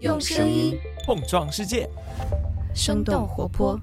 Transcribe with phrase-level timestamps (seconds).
[0.00, 1.90] 用声音碰撞世界，
[2.72, 3.76] 生动活泼。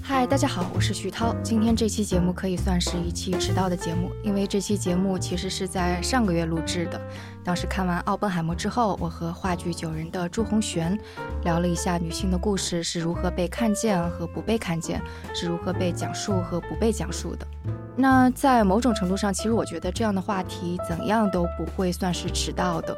[0.00, 1.36] 嗨，大家好，我是徐涛。
[1.42, 6.98] 今天这期节目可以算是一期迟到的节目，因为这期节目其实是在上个月录制的。
[7.44, 10.98] 当时看完《奥本海默》之后，我和话剧九人的朱红璇
[11.44, 15.02] 聊了一下女性的故事是如何被看见和不被看见，
[15.34, 17.46] 是如何被讲述和不被讲述的。
[17.94, 22.96] 那在某种程度上，其实我觉得这样的话题怎样都不会算是迟到的，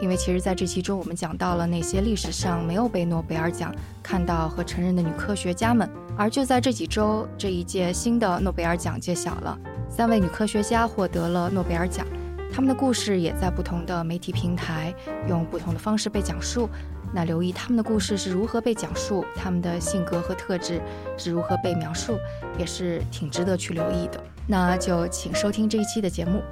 [0.00, 5.88] 因为其实在这期中，我们讲到了那些历史上没有被诺贝尔奖看到和承认的女科学家们。
[6.16, 9.58] 而就在这几周，这一届新的诺贝尔奖揭晓了，
[9.90, 12.06] 三位女科学家获得了诺贝尔奖，
[12.52, 14.94] 她们的故事也在不同的媒体平台
[15.28, 16.68] 用不同的方式被讲述。
[17.12, 20.80] 那留意他们的故事是如何被讲述，他们的性格和特质
[21.18, 22.16] 是如何被描述，
[22.58, 24.22] 也是挺值得去留意的。
[24.46, 26.42] 那就请收听这一期的节目。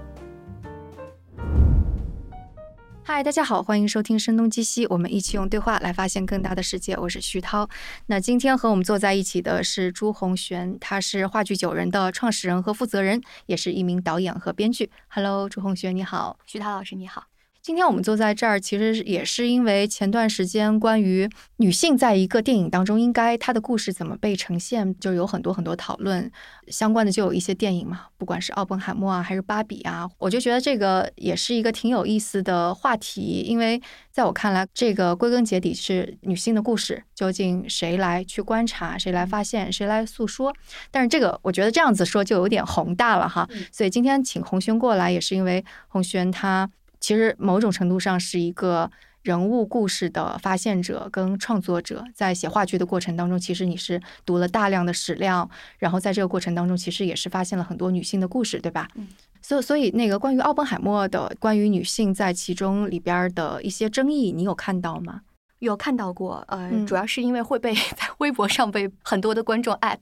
[3.04, 6.94] 嗨，大家好，欢迎收听《声东击西》，我们一起用对话来发现更大的世界。
[6.96, 7.66] 我是徐涛。
[8.06, 14.90] 那今天和我们坐在一起的是朱红璇，他是话剧九人的创始人和负责人，也是一名导演和编剧。
[15.08, 16.38] Hello，朱红璇，你好。
[16.46, 17.27] 徐涛老师，你好。
[17.68, 26.32] 今天我们坐在这儿，其实也是因为前段时间关于女性在一个电影当中应该她的故事怎么被呈现，就有很多很多讨论。
[26.68, 33.44] 相关的就有一些电影嘛，不管是奥本海默啊，还是芭比啊，我就觉得这个也是一个挺有意思的话题。
[33.46, 33.78] 因为
[34.10, 40.54] 在我看来，这个归根结底是女性的故事，究竟谁来去观察，谁来发现，谁来诉说？
[40.90, 43.46] 但是这个我觉得这样子说就有点宏大了哈。
[43.70, 46.70] 所以今天请红轩过来，也是因为红轩他。
[47.00, 48.90] 其实某种程度上是一个
[49.22, 58.88] 人物故事的发现者跟创作者，在写话剧的过程当中，其实你是读了大量的史料，然后在这个过程当中，其实也是发现了很多女性的故事，对吧？
[58.94, 59.08] 嗯。
[59.40, 65.22] 所以，所以那个关于奥本海默的关于女性在其中里边的一些争议，你有看到吗？
[65.60, 69.98] 有看到过，呃，主要是因为会被 在微博上被很多的观众 at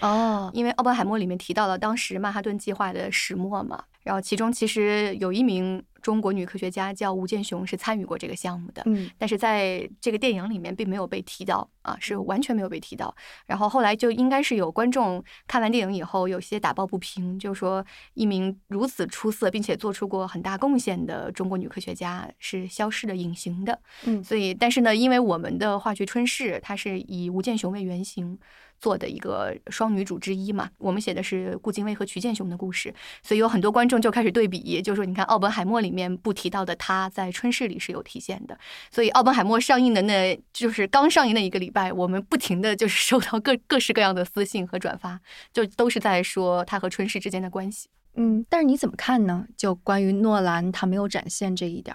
[0.00, 5.82] 哦，因为奥本海默里面提到了当时曼哈顿计划的始末嘛，然后其中其实有一名。
[6.00, 13.14] 中国女科学家叫吴健雄，是参与过这个项目的，嗯，但是在这个电影里面并没有被提到啊，是完全没有被提到。
[13.46, 28.38] 然后后来就应该是有观众看完电影以后，有些打抱不平，就说一名如此出色并且做出过很大贡献的中国女科学家是消失的、隐形的，嗯，所以但是呢，因为我们的话剧《春逝》，它是以吴健雄为原型。
[28.80, 38.58] 做的一个双女主之一嘛，我们写的是顾金威和瞿建雄的故事，所以有很多观众就开始对比，就说你看奥本海默里面不提到的他在春逝里是有体现的，
[38.90, 45.20] 所以奥本海默上映的那就是刚上映那一个礼拜，我们不停的就是收到各各式各样的私信和转发，
[45.52, 47.88] 就都是在说他和春逝之间的关系。
[48.14, 49.46] 嗯，但是你怎么看呢？
[49.56, 51.94] 就关于诺兰他没有展现这一点，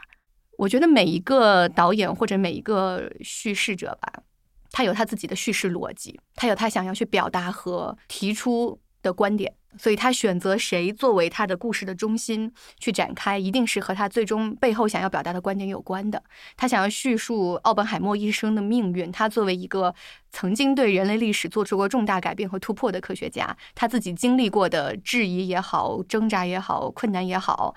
[0.57, 4.23] 我觉得每一个导演或者每一个叙事者吧。
[4.73, 16.23] 他有他自己的叙事逻辑，他有他想要去表达和提出的观点，所以他选择谁作为他的故事的中心去展开，一定是和他最终背后想要表达的观点有关的。
[16.57, 19.94] 他想要叙述奥本海默一生的命运，他作为一个
[20.31, 27.75] 曾经对人类历史做出过重大改变和突破的科学家，他自己经历过的质疑也好、挣扎也好、困难也好，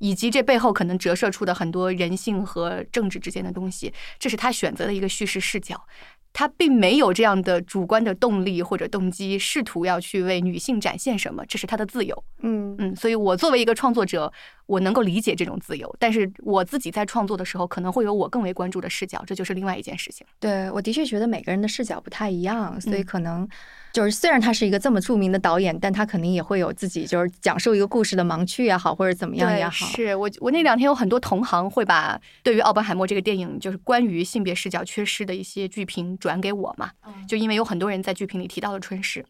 [0.00, 5.86] 以及这背后可能折射出的很多人性和政治之间的东西，这是他选择的一个叙事视角。
[6.32, 12.24] 他并没有这样的主观的动力或者动机，试图要去为女性展现什么，这是他的自由。
[12.40, 14.32] 嗯嗯，所以我作为一个创作者。
[14.66, 20.26] 我能够理解这种自由，但是我自己在创作的时候，可能会有我更为关注的视角，这就是另外一件事情。
[20.40, 23.46] 对，我的确觉得每个人的视角不太一样，所以可能
[23.92, 29.86] 就是虽然他是一个这么著名的导演，但他肯定也会有自己就是讲述一个故事的盲区也好，或者怎么样也好。
[29.86, 36.90] 是我我那两天有很多同行会把对于奥本海默这个电影就是关于性别视角缺失的一些剧评转给我嘛，
[37.28, 39.24] 就因为有很多人在剧评里提到了春逝。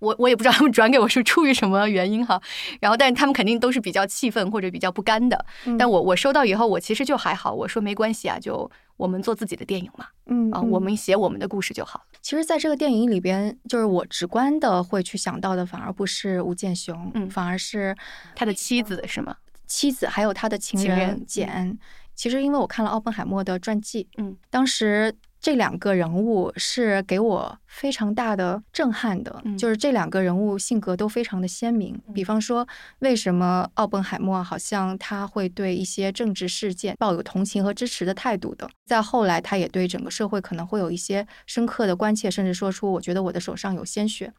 [0.00, 2.40] 我我也不知道他们转给我是出于什么原因哈，
[2.80, 5.46] 然后但是他们肯定都是比较气愤或者比较不甘的，
[5.78, 12.02] 但我我收到以后我其实就还好，我说没关系啊，就我们做自己的电影嘛，嗯啊，我们写我们的故事就好。
[12.20, 17.96] 其实，在这个电影里边，就是我直观的会去想到的，反而不是吴建雄，嗯，反而是
[18.34, 19.36] 他的妻子是吗？
[19.66, 21.78] 妻子还有他的情人简。
[22.14, 25.14] 其实，因为我看了奥本海默的传记，嗯，当时。
[25.40, 31.98] 这两个人物是给我非常大的震撼的，就是这两个人物性格都非常的鲜明。
[32.12, 32.66] 比方说，
[32.98, 38.68] 为什么奥本海默好像他会对一些政治事件抱有同情和支持的态度的？
[38.86, 44.32] 再后来，他也对整个社会可能会有一些深刻的关切，甚至说出“我觉得我的手上有鲜血”。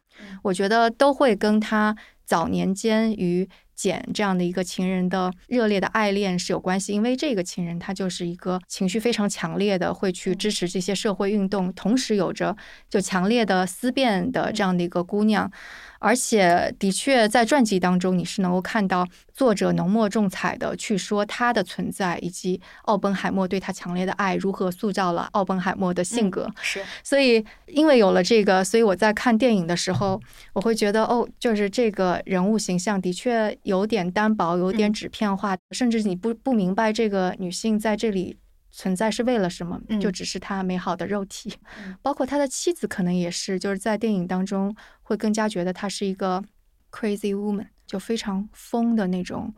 [0.44, 1.96] 我觉得都会跟他
[2.26, 3.50] 早年间与
[3.82, 12.56] 简这样的一个情人的热烈的爱恋是有关系，因为这个情人他就是一个情绪非常强烈的，会去支持这些社会运动，同时有着
[12.88, 15.52] 就强烈的思辨的这样的一个姑娘。
[16.04, 26.50] 而且，的确，在传记当中，你是能够看到作者浓墨重彩的去说他的存在，以及奥本海默对他强烈的爱如何塑造了奥本海默的性格。
[26.60, 30.20] 是，所以因为有了这个，所以我在看电影的时候，
[30.54, 38.38] 我会觉得，哦，就是这个人物形象的确有点单薄，有点纸片化，甚至你不不明白这个女性在这里。
[38.74, 39.78] 存在是为了什么？
[40.00, 41.54] 就只是她美好的肉体，
[42.02, 46.42] 包括他的妻子，可能也是，就是在电影当中会更加觉得她是一个
[46.90, 49.54] crazy woman，就非常疯的那种，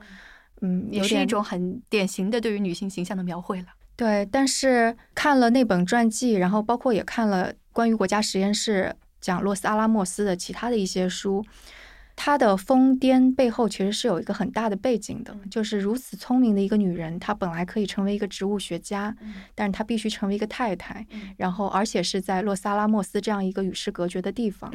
[0.61, 3.67] 嗯，也是一种很典型的对于女性形象的描绘了。
[3.95, 11.45] 对，但是看了那本传记，然后包括也看了关于国家实验室讲洛斯阿拉莫斯的其他的一些书。
[12.15, 19.13] 她的疯癫背后其实是有一个很大的背景的，就是如此聪明的一个女人，她本来可以成为一个植物学家，
[19.55, 21.05] 但是她必须成为一个太太，
[21.37, 24.71] 然后而且是在洛萨拉莫斯这样一个与世隔绝的地方，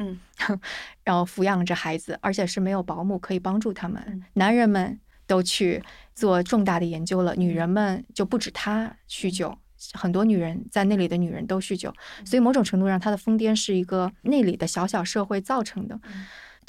[1.03, 4.23] 然后抚养着孩子，而且是没有保姆可以帮助他们。
[4.33, 5.81] 男人们都去
[6.13, 9.57] 做重大的研究了，女人们就不止她酗酒，
[9.93, 11.91] 很多女人在那里的女人都酗酒，
[12.25, 15.99] 所以某种程度上，她的疯癫是一个那里的小小社会造成的。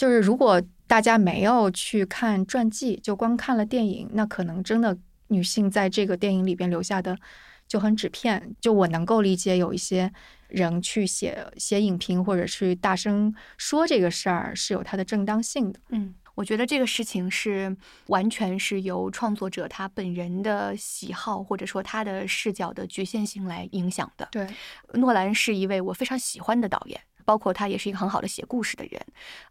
[0.01, 4.97] 就是如果大家没有去看传记，就光看了电影，那可能真的
[5.29, 7.15] 女性在这个电影里边留下的
[7.69, 8.57] 就很纸片。
[8.63, 10.11] 就我能够理解，有一些
[10.49, 15.79] 人去写写影评或者是大声说这个事儿是有它的正当性的。
[15.91, 17.77] 嗯，我觉得这个事情是
[18.07, 24.27] 完全是由创作者他本人的喜好或者说他的视角的局限性来影响的。
[24.33, 24.49] 对，
[24.95, 26.99] 诺兰是一位我非常喜欢的导演。
[27.25, 29.01] 包括他也是一个很好的写故事的人，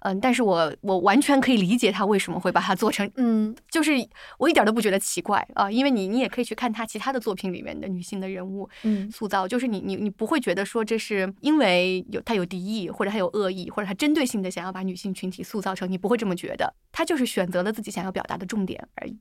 [0.02, 3.92] 嗯，但是我我完全可以理解他为什么会把它做成，嗯，就是
[4.38, 19.18] 我一点都不觉得奇怪啊，因为你你也可以去看他其他的作品里面的女性的人物，嗯，塑造，就是你你你不会觉得说这是因为有他有敌意或者他有恶意或者他针对性的想要把女性群体塑造成，你不会这么觉得，他就是选择了自己想要表达的重点而已。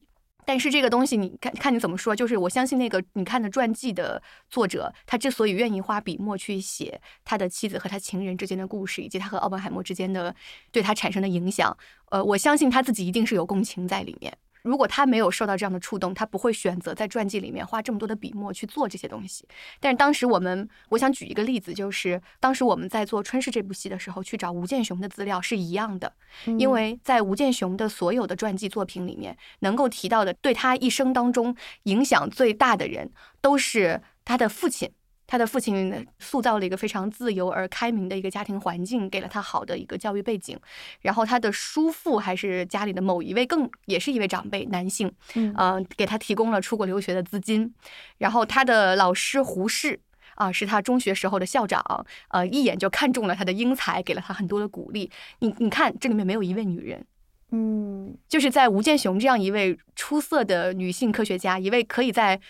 [0.49, 2.17] 但是这个东西，你看看你怎么说？
[2.17, 10.35] 就是我相信那个你看的传记的作者，他之所以愿意花笔墨去写他的妻子和他情人之间的故事，以及他和奥本海默之间的
[10.73, 11.77] 对他产生的影响，
[12.11, 14.35] 呃，我相信他自己一定是有共情在里面。
[14.63, 19.47] 如果他没有受到这样的触动，他不会选择在传记里面花这么多的笔墨去做这些东西。
[19.81, 26.13] 但是当时我们，我想举一个例子，就是当时我们在做《春逝》这部戏的时候，去找吴建雄的资料是一样的，
[26.59, 33.11] 因为在吴建雄的所有的传记作品里面，能够提到的对他一生当中影响最大的人，
[33.41, 34.91] 都是他的父亲。
[35.31, 40.59] 他的父亲塑造了一个非常自由而开明的一个家庭环境，给了他好的一个教育背景。
[41.03, 47.75] 然后他的叔父还是家里的某一位更也是一位长辈男性，嗯，给他提供了出国留学的资金。
[48.17, 50.01] 然后他的老师胡适
[50.37, 55.11] 啊，是他中学时候的校长，呃，一眼就看中了他的英才，给了他很多的鼓励。
[55.41, 57.05] 你你看，这里面没有一位女人，
[57.51, 62.41] 嗯，就是在吴健雄这样一位出色的女性科学家，一位可以在。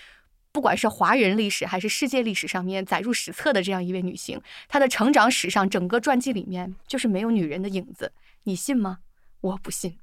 [0.59, 8.11] 不管是华人历史还是世界历史上面载入史册的这样一位女性，她的成长史上整个传记里面就是没有女人的影子，
[8.43, 8.99] 你信吗？
[9.41, 9.97] 我不信，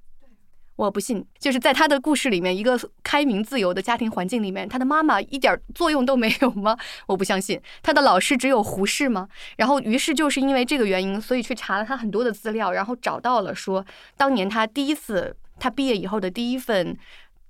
[0.77, 1.25] 我不信。
[1.37, 6.77] 就是在她的故事里面，一个开明自由的家庭环境里面，她的妈妈一点作用都没有吗？
[7.07, 7.59] 我不相信。
[7.83, 9.27] 她的老师只有胡适吗？
[9.57, 13.85] 然后，于是就是因为这个原因，所以去查了她很多的资料，然后找到了说，
[14.15, 16.97] 当年她第一次，她毕业以后的第一份。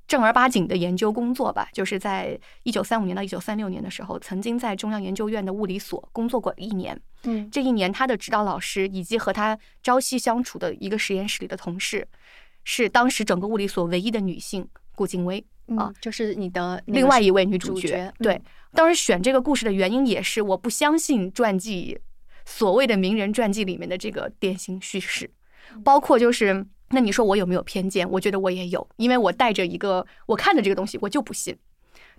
[0.07, 6.99] 正儿八经的研究工作吧，就是在一九三五年到一九三六年的时候，曾经在中央研究院的物理所工作过一年。
[7.23, 12.07] 嗯，这一年他的指导老师以及和他朝夕相处的一个实验室里的同事，
[12.63, 15.43] 是当时整个物理所唯一的女性顾静薇
[15.75, 18.13] 啊，就是你的另外一位女主角。
[18.19, 18.39] 对，
[18.73, 21.99] 当时选这个故事的原因也是我不相信传记
[22.45, 25.31] 所谓的名人传记里面的这个典型叙事，
[25.83, 26.67] 包括就是。
[26.89, 28.09] 那你说我有没有偏见？
[28.11, 31.57] 我觉得我也有，因为我带着一个我看的这个东西，我就不信，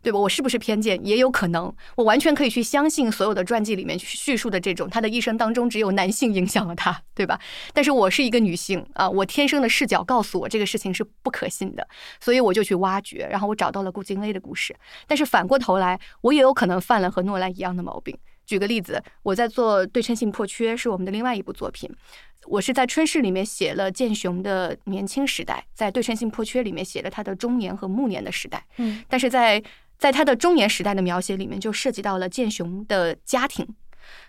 [0.03, 0.19] 对吧？
[0.19, 0.99] 我是不是偏见？
[1.07, 7.41] 也有可能，我完全可以去相信所有的传记里面叙述的这种，他的一生当中只有男性影响了他，对吧？
[7.73, 11.87] 但是我是一个女性啊，我天生的视角告诉我这个事情是不可信的，
[12.21, 14.77] 所以我就去挖掘，然后我找到了顾静薇的故事。
[15.07, 18.19] 但是反过头来，我也有可能犯了和诺兰一样的毛病。
[18.47, 21.91] 举个例子，我在做对称性破缺，是我们的另外一部作品。
[22.47, 28.65] 我是在《春逝》里面写了建雄的年轻时代，在《对称性破缺》里面写了他的中年和暮年的时代。
[28.77, 29.61] 嗯，但是在
[29.99, 33.67] 在他的中年时代的描写里面，就涉及到了建雄的家庭。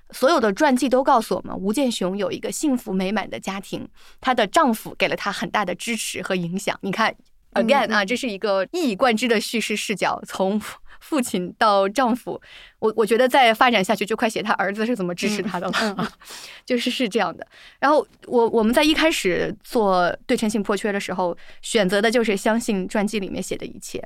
[0.10, 3.88] 所有的传记都告诉我们，吴建雄有一个幸福美满的家庭，
[4.20, 6.76] 她的丈夫给了她很大的支持和影响。
[6.82, 7.16] 你看
[7.54, 10.60] ，again 啊，这是一个一以贯之的叙事视角，从。
[11.00, 12.40] 父亲到丈夫，
[12.80, 16.12] 我我觉得再发展下去就快写他儿子是怎么支持他的了，
[16.66, 17.46] 就是是这样的。
[17.80, 24.02] 然后我我们在一开始做对称性破缺的时候，选择的就是相信传记里面写的一切，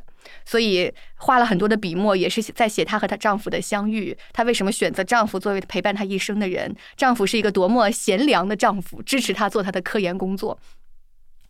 [0.46, 4.18] 所以花了很多的笔墨，也是在写她和她丈夫的相遇。
[4.34, 6.76] 她为什么选择丈夫作为陪伴她一生的人？
[6.98, 10.60] 丈夫是一个多么贤良的丈夫，支持她做她的科研工作。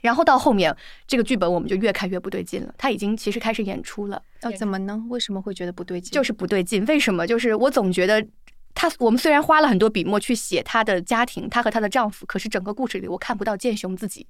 [0.02, 0.76] 然后到后面，
[1.08, 2.74] 这个剧本我们就越看越不对劲了。
[2.78, 5.02] 他已经其实开始演出了，要，怎么呢？
[5.10, 6.12] 为什么会觉得不对劲？
[6.12, 6.84] 就是不对劲。
[6.86, 7.26] 为什么？
[7.26, 8.26] 就是我总觉得
[8.74, 14.28] 他，我们虽然花了很多笔墨去写她的家庭，她和她的丈夫，可是整个故事里我看不到剑雄自己，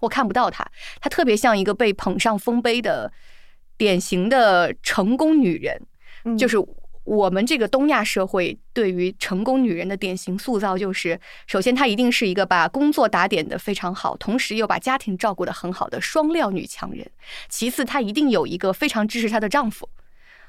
[0.00, 0.66] 我看不到她。
[1.00, 3.12] 她特别像一个被捧上丰碑的
[3.76, 6.56] 典型的成功女人，就是。
[7.06, 17.08] 我们这个东亚社会对于成功女人的典型塑造，就是首先她一定是一个把工作打点的非常好，同时又把家庭照顾的很好的双料女强人。
[17.48, 19.88] 其次，她一定有一个非常支持她的丈夫，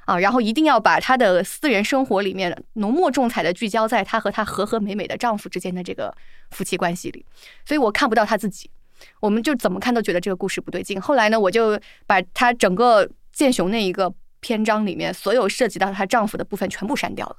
[0.05, 6.11] 啊，然后一定要把她的私人生活里面浓墨重彩的聚焦在她和她和和美美的丈夫之间的这个
[6.49, 7.23] 夫妻关系里。
[7.67, 8.67] 所以我看不到她自己，
[9.19, 10.99] 我们就怎么看都觉得这个故事不对劲。
[10.99, 14.11] 后来呢，我就把她整个建雄那一个。
[14.39, 17.37] 篇章里面所有涉及到她丈夫的部分全部删掉了。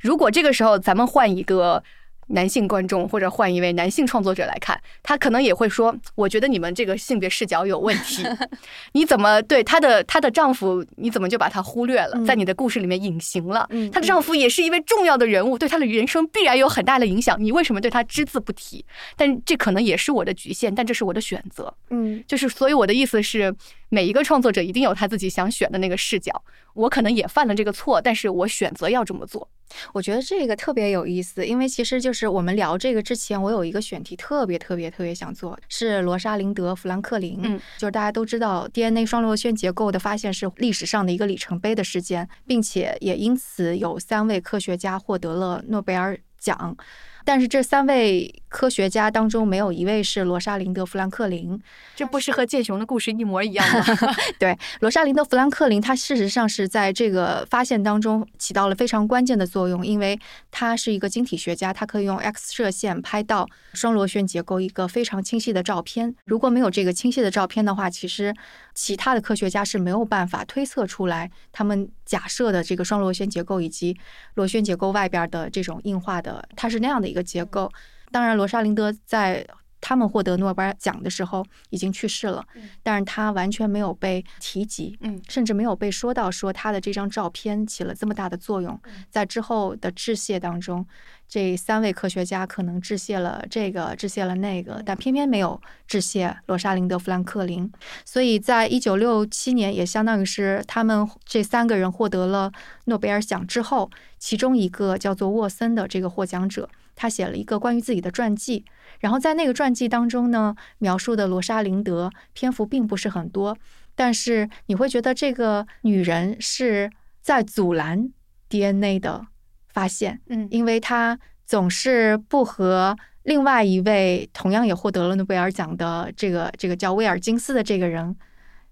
[0.00, 1.82] 如果这个时候咱们换一个。
[2.28, 8.24] 男性观众或者换一位男性创作者来看，他可能也会说：“我觉得你们这个性别视角有问题。
[8.92, 10.82] 你怎么对她的她的丈夫？
[10.96, 13.68] 你怎么就把他忽略了，在你的故事里面隐形了？
[13.92, 17.36] 她的丈夫也是一位重要的人物，对她的人生必然有很大的影响。
[17.38, 18.82] 你为什么对他只字不提？
[19.18, 21.74] 但这可能也是我的局限，但这是我的选择。
[21.90, 23.54] 嗯，就是所以我的意思是，
[23.94, 26.32] 每一个创作者一定有他自己想选的那个视角。
[26.74, 29.48] 我可能也犯了这个错，但是我选择要这么做。”
[29.94, 37.38] 我觉得这个特别有意思，因为其实就是我们聊这个之前，我有一个选题特别特别特别想做，是罗莎琳德·弗兰克林。
[37.42, 46.76] 嗯，就是大家都知道 DNA 双螺旋结构的发现是历史上的一个里程碑的事件，并且也因此有三位科学家获得了诺贝尔奖。
[47.24, 51.58] 但是这三位科学家当中没有一位是罗莎琳德·富兰克林，
[51.96, 53.84] 这不是和剑雄的故事一模一样吗？
[54.38, 60.18] 对，罗莎琳德·富兰克林，她事实上是在这个发现当中起到了非常关键的作用，因为
[60.50, 66.14] 她是一个晶体学家，她可以用 X 射线拍到双螺旋结构一个非常清晰的照片。
[66.26, 68.34] 如果没有这个清晰的照片的话，其实
[68.74, 73.96] 其他的科学家是没有办法推测出来他们假设的这个双螺旋结构以及
[74.34, 77.13] 螺旋结构外边的这种硬化的，它是那样的。
[77.14, 77.70] 一个结构，
[78.10, 79.46] 当然，罗莎琳德在
[79.80, 82.44] 他们获得诺贝尔奖的时候已经去世了，
[82.82, 88.80] 但是他完全没有被提及，嗯，甚至没有被说到说他的这张照片起了这么大的作用。
[89.10, 90.84] 在之后的致谢当中，
[91.28, 97.70] 这三位科学家可能致谢了这个，致谢了那个，但偏偏没有致谢罗莎琳德·富兰克林。
[98.06, 102.50] 所以在一九六七年，也相当于是他们这三个人获得了
[102.86, 106.70] 诺贝尔奖之后，其中一个叫做沃森的这个获奖者。
[106.96, 108.64] 他写了一个关于自己的传记，
[109.00, 113.56] 然后在那个传记当中呢，描述的罗莎琳德篇幅并不是很多，
[113.94, 118.10] 但是你会觉得这个女人是在阻拦
[118.48, 119.26] DNA 的
[119.68, 128.14] 发现，嗯，因为她总是不和另外一位同样也获得了诺贝尔奖的这个这个叫威尔金斯的这个人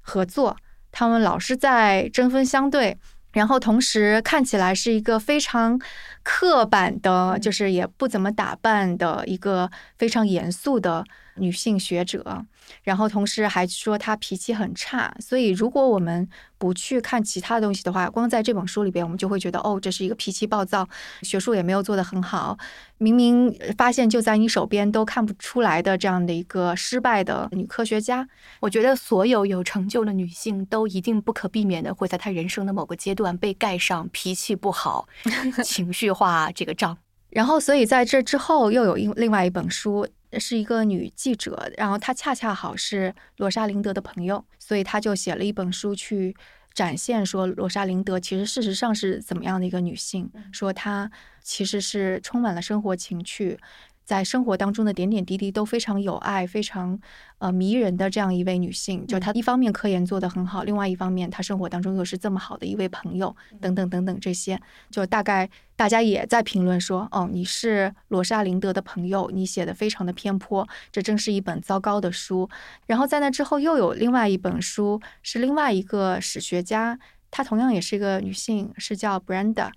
[0.00, 0.56] 合作，
[0.90, 2.96] 他们老是在针锋相对。
[3.32, 5.80] 然后同时看起来是一个非常
[6.22, 11.04] 刻板的，就是也不怎么打扮的一个非常严肃的。
[11.36, 12.44] 女性学者，
[12.82, 20.88] 然后同时还说她脾气很差，所以如果我们不去看其他东西的话，光在这本书里边，我们就会觉得哦，这是一个脾气暴躁、
[21.22, 22.56] 学术也没有做得很好，
[22.98, 28.28] 明明发现就在你手边都看不出来的这样的一个失败的女科学家。
[28.60, 35.08] 我觉得所有有成就的女性都一定不可避免的会在她人生的某个阶段被盖上脾气不好、
[35.64, 36.96] 情绪化这个章。
[37.30, 40.06] 然后，所以在这之后又有另另外一本书。
[40.38, 46.36] 是一个女记者，然后她恰恰好是罗莎琳德的朋友，所以她就写了一本书去
[46.74, 51.10] 展现说罗莎琳德其实事实上是怎么样的一个女性，说她
[51.42, 53.58] 其实是充满了生活情趣。
[54.04, 56.98] 在生活当中的点点滴滴都非常有爱、非常
[57.38, 72.48] 呃迷人的这样一位女性，就她一方面科研做得很好，另外一方面她生活当中又是这么好的一位朋友，等等等等这些，就大概大家也在评论说，哦，你是罗莎琳德的朋友，你写的非常的偏颇，这正是一本糟糕的书。
[72.86, 76.98] 然后在那之后又有另外一本书，是另外一个史学家，
[77.30, 79.70] 她同样也是一个女性，是叫 Brenda。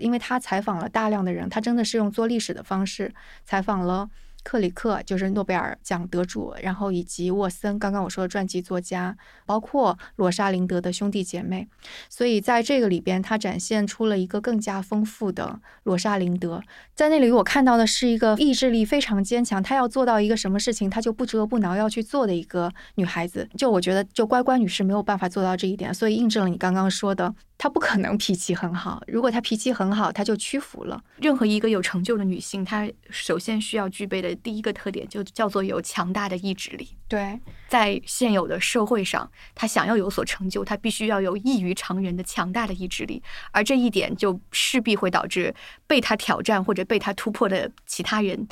[0.00, 3.12] 因为他采访了大量的人，他真的是用做历史的方式
[3.44, 4.08] 采访了。
[4.42, 9.16] 克里克就是诺贝尔奖得主，然后以及沃森，刚刚我说的传记作家，
[9.46, 11.68] 包括罗莎琳德的兄弟姐妹，
[12.08, 16.62] 所以在这个里边，他展现出了一个更加丰富的罗莎琳德。
[16.94, 23.48] 在那里，我看到的是一个意志力非常坚强，她要做到一个什么事情，她就不折不挠要去做的一个女孩子。
[23.56, 27.34] 就我觉得，就乖乖女士没有办法做到这一点，所以印证了你刚刚说的。
[27.56, 29.02] 她不可能脾气很好。
[29.06, 30.98] 如果她脾气很好，她就屈服了。
[31.18, 36.96] 任何一个有成就的女性，她首先需要具备的第一个特点，就叫做有强大的意志力。
[37.08, 43.22] 对，在现有的社会上，他想要有所成就，他必须要有异于常人的强大的意志力。
[43.52, 45.54] 而这一点，就势必会导致
[45.86, 48.46] 被他挑战或者被他突破的其他人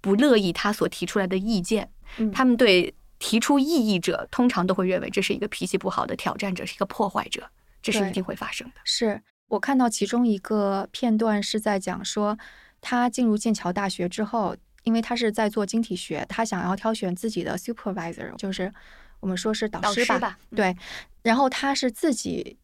[0.00, 1.90] 不乐意他所提出来的意见。
[2.32, 7.48] 他们对提出异议者，通常都会认为这是一个脾气不好的挑战者，是一个破坏者。
[7.82, 8.74] 这是一定会发生的。
[8.84, 12.38] 是我看到其中一个片段是在讲说，
[12.80, 18.72] 他进入剑桥大学之后，因为他是在做晶体学，他想要挑选自己的 supervisor，就是
[19.20, 20.38] 我们说是导师吧。
[20.54, 20.76] 对，
[21.22, 22.56] 然后他是自己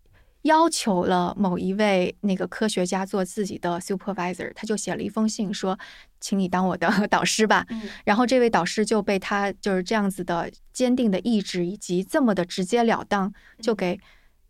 [0.43, 5.79] 要求了某一位那个科学家做自己的 supervisor，他就写了一封信说，
[6.21, 7.67] 请你当我的 导师吧。
[8.05, 14.01] 然后这位导师就被他就是这样子的坚定的意志以及这么的直截了当就给。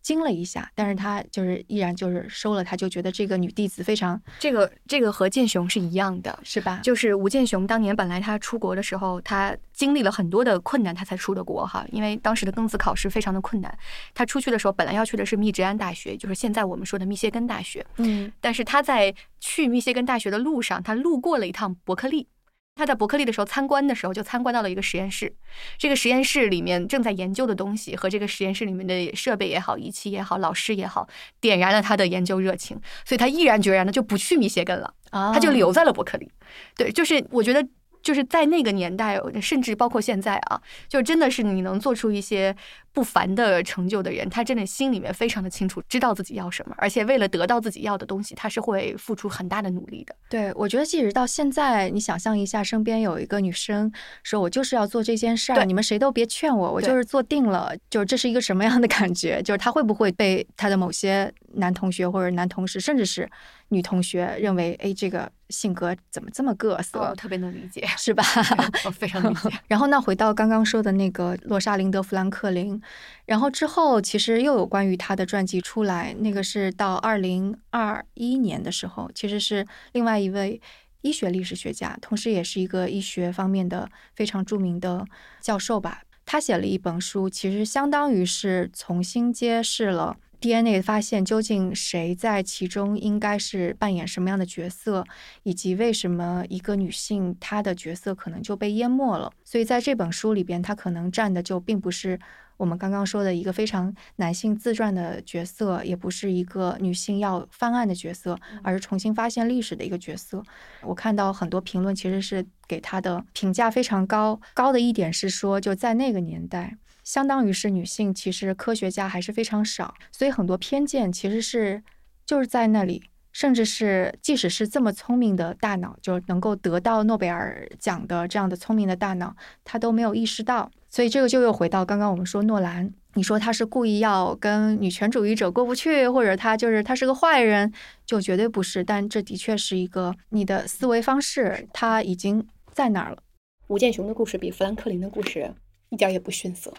[0.01, 6.79] 惊了一下，但是他就是依然就是收了，他就觉得这个女弟子非常这个这个和剑雄是一样的，是吧？
[6.83, 13.77] 就是吴建雄当年本来他出国的时候，他经历了很多的困难，他才出的国哈，因为当时的庚子考试非常的困难。
[14.13, 22.27] 他出去的时候，本来要去的是密执安大学，就是现在我们说的密歇根大学，嗯，但是他在去密歇根大学的路上，他路过了一趟伯克利。
[22.75, 25.33] 他在伯克利的时候参观的时候，就参观到了一个实验室。
[25.77, 31.07] 这个实验室里面正在研究的东西和这个实验室里面的设备也好、仪器也好、老师也好，
[31.39, 36.31] 点燃了他的研究热情，所以他毅然决然的就不去密歇根了，他就留在了伯克利。
[36.75, 37.67] 对，就是我觉得。
[38.03, 40.59] 就是在那个年代，甚至包括现在啊，
[40.89, 42.55] 就真的是你能做出一些
[42.93, 50.15] 不凡的成就的人，他真的心里面非常的清楚，知道自己要什么，而且为了得到自己要的东西，他是会付出很大的努力的。
[50.29, 53.91] 对，我觉得即使到现在，你想象一下，身边有一个女生
[54.23, 59.41] 说：“我就是要做这件事儿，你们谁都别劝我，我就是做定了。”就是这是一个什么样的感觉？
[59.41, 63.29] 就是他会不会被他的某些男同学或者男同事，甚至是？
[63.73, 66.99] 女同学认为，哎，这个性格怎么这么各色？
[66.99, 68.21] 我特别能理解，是吧？
[68.83, 69.49] 我非常理解。
[69.65, 72.80] 然后，那回到刚刚说的那个洛莎琳德·富兰克林，
[73.25, 80.61] 然后之后其实又有关于她的传记出来，那个是到二零二一年的时候，其实是另外一位
[81.01, 85.05] 医学历史学家，同时也是一个医学方面的非常著名的
[85.41, 86.03] 教授吧。
[86.25, 90.17] 他写了一本书，其实相当于是重新揭示了。
[90.39, 95.05] DNA 发现究竟谁在其中应该是扮演什么样的角色，
[95.43, 99.31] 以及为什么一个女性她的角色可能就被淹没了？
[99.43, 102.19] 所以在这本书里边，她可能站的就并不是
[102.57, 110.43] 我们刚刚说的一个非常男性自传的角色，也不是一个女性要翻案的角色，而是重新发现历史的一个角色。
[110.83, 116.77] 我看到很多评论其实是给她的评价非常高，高的一点是说就在那个年代。
[117.03, 121.81] 相当于是女性，其实科学家还是非常少，所以很多偏见其实是
[122.27, 130.69] 就是在那里，甚至是即使是这么聪明的大脑，就能够得到诺贝尔奖的这样的聪明的大脑，他都没有意识到。
[130.91, 137.71] 所以这个就又回到刚刚我们说诺兰，你说他是故意要跟女权主义者过不去，或者他就是他是个坏人，
[138.05, 138.83] 就绝对不是。
[138.83, 143.23] 但这的确是一个你的思维方式，他已经在那儿了。
[143.67, 145.53] 吴建雄的故事比富兰克林的故事
[145.89, 146.73] 一点也不逊色。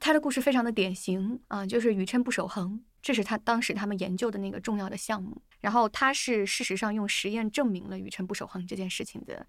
[0.00, 5.42] 他的故事非常的典型啊，就是宇称不守恒，这是他当时他们研究的那个重要的项目。
[5.60, 9.44] 然后他是事实上用实验证明了宇称不守恒这件事情的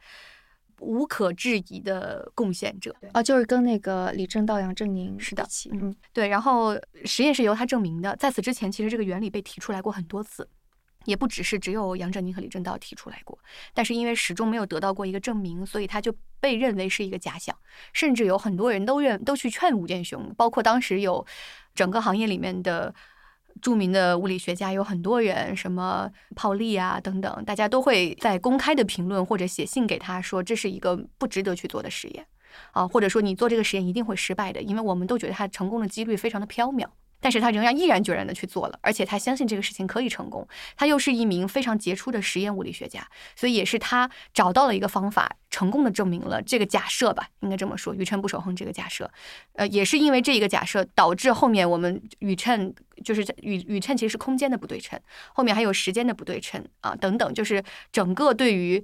[0.79, 6.27] 无可置疑的贡献者啊，就是跟那个李政道、杨振宁是的，嗯，对。
[6.27, 10.47] 然后实验是由他证明的，在此之前，其实这个原理被提出来过很多次。
[11.05, 13.39] 也不只是只有杨振宁和李政道提出来过，
[13.73, 17.55] 但是因为始终没有得到过一个证明，所以他就被认为是一个假想。
[17.93, 21.25] 甚至有很多人都认都去劝吴建雄，包括当时有
[21.73, 22.93] 整个行业里面的
[23.61, 32.25] 著名的物理学家，有很多人，什么泡利啊等等，大家都会在公开的评论或者写信给他说，这是一个不值得去做的实验
[32.71, 36.85] 啊，或者说你做这个实验一定会失败的，因为我们都觉得他成功的几率非常的缥缈。
[37.19, 40.47] 但是他仍然毅然决然的去做了，而且他相信这个事情可以成功。
[40.77, 49.09] 他又是一名非常杰出的实验物理学家，所以也是他找到了一个方法，成功的证明了这个假设吧，应该这么说，宇称不守恒这个假设。
[49.53, 54.99] 呃，也是因为这一个假设，导致后面我们宇称就是在宇宇称其实是空间的不对称，
[55.33, 58.83] 后面还有时间的不对称啊等等，就是整个对于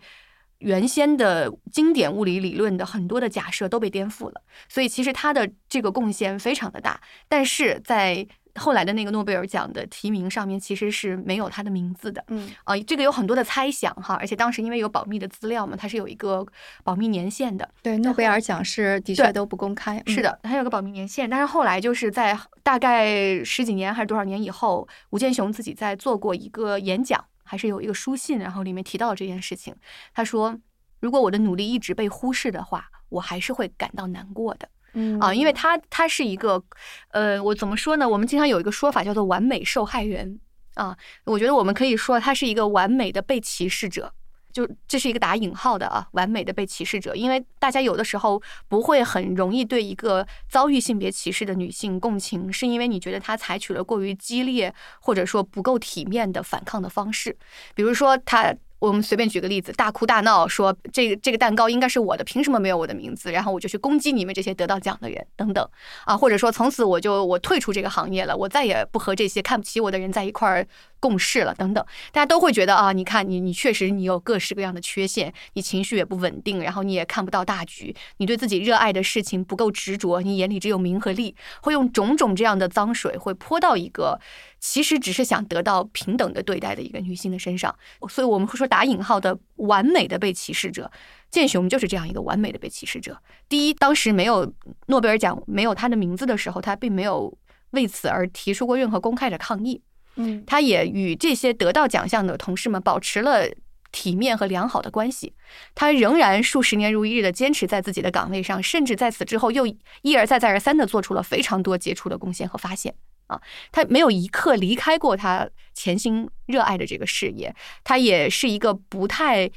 [0.60, 4.42] 原先的经典物理理论的很多的假设都被颠覆了。
[4.70, 8.26] 所以其实他的这个贡献非常的大，但是在
[8.58, 12.24] 后来的那个诺贝尔奖的提名上面其实是没有他的名字的。
[12.30, 16.46] 嗯啊，这个有很多的猜想哈，而且当时因为有保密的资料嘛，它是有一个
[16.82, 17.70] 保密年限的。
[17.84, 20.02] 对，诺贝尔奖是的确都不公开。
[20.06, 29.74] 嗯是，的，它有个保密年限，但是后来就是在大概十几年还是多少年以后，吴健雄自己在做过一个演讲，还是有一个书信，然后里面提到了这件事情。
[30.14, 30.60] 他说，
[31.00, 34.68] 如果我的努力一直被忽视的话，我还是会感到难过的。
[34.94, 36.64] 嗯啊，因为他他是一个，
[37.10, 38.08] 呃，我怎么说呢？
[38.08, 40.40] 我们经常有一个说法叫做“完美受害人”
[40.76, 44.14] 啊，我觉得我们可以说他是一个完美的被歧视者，
[44.56, 57.38] 就这是一个打引号的啊，完美的被歧视者，因为大家有的时候不会很容易对一个遭遇性别歧视的女性共情，是因为你觉得她采取了过于激烈或者说不够体面的反抗的方式，
[57.76, 58.56] 比如说她。
[58.86, 63.32] 我们随便举个例子，大哭大闹说这个这个蛋糕应该是我的，凭什么没有我的名字？
[63.32, 65.68] 然后我就去攻击你们这些得到奖的人，等等
[66.06, 70.68] 啊，或者说从此我就我退出这个行业了，我再也不和这些看不起我的人在一块儿
[71.00, 71.84] 共事了，等等。
[72.12, 84.20] 大家都会觉得啊，你看你你确实你有各式各样的缺陷，你情绪也不稳定，然后你也看不到大局，你对自己热爱的事情不够执着，你眼里只有名和利，会用种种这样的脏水会泼到一个
[84.68, 87.74] 其实只是想得到平等的对待的一个女性的身上，
[88.10, 90.92] 所以我们会说打引号的完美的被歧视者。
[91.30, 93.22] 剑雄就是这样一个完美的被歧视者。
[93.48, 94.52] 第一，当时没有
[94.88, 97.32] 诺贝尔奖没有他的名字的时候，他并没有
[97.72, 99.84] 为此而提出过任何公开的抗议。
[100.16, 103.48] 嗯他也与这些得到奖项的同事们保持了
[103.92, 105.36] 体面和良好的关系。
[105.76, 109.68] 他仍然数十年如一日的坚持在自己的岗位上，甚至在此之后又
[110.02, 112.96] 一而再再而三的做出了非常多杰出的贡献和发现。
[113.28, 117.54] 啊，他没有一刻离开过他潜心热爱的这个事业。
[117.84, 119.50] 他也是一个不太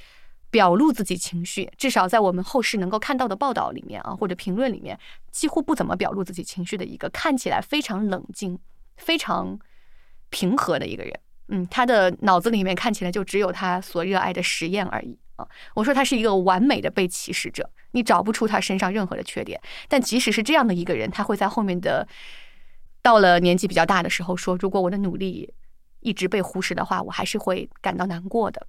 [0.51, 4.99] 表露自己情绪，至少在我们后世能够看到的报道里面啊，或者评论里面，
[5.31, 8.59] 几乎不怎么表露自己情绪的一个看起来非常冷静、
[8.97, 9.59] 非常
[10.31, 11.21] 平和的一个人。
[11.49, 15.47] 嗯，他的脑子里面看起来就只有他所热爱的实验而已啊。
[15.75, 19.61] 我说他是一个完美的被歧视者，你找不出他身上任何的缺点。
[19.89, 22.07] 但即使是这样的一个人，他会在后面的
[23.09, 25.55] 到了年纪比较大的时候说，如果我的努力
[26.01, 28.67] 一直被忽视的话，我还是会感到难过的。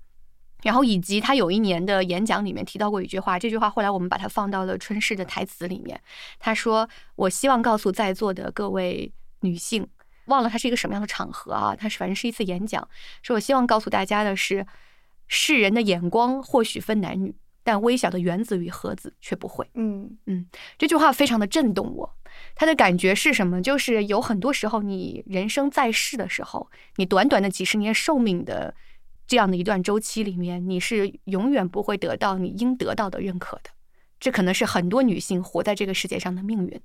[0.63, 5.99] 然后以及他有一年的演讲里面提到过一句话，这句话后来我们把它放到了春逝的台词里面。
[6.39, 9.85] 他说：“我希望告诉在座的各位女性，
[10.27, 11.75] 忘了它是一个什么样的场合啊？
[11.75, 12.87] 他是反正是一次演讲，
[13.21, 14.65] 说我希望告诉大家的是，
[15.27, 20.45] 世人的眼光或许分男女，但微小的原子与核子却不会。”嗯嗯
[20.77, 22.15] 这句话非常的震动我。
[22.55, 23.61] 他的感觉是什么？
[23.61, 28.73] 就是有很多时候，你人生在世的时候，你短短的几十年寿命的
[29.27, 33.69] 这样的一段周期里面，你是永远不会得到你应得到的认可的。
[34.19, 36.81] 这可能是很多女性活在这个世界上的命运。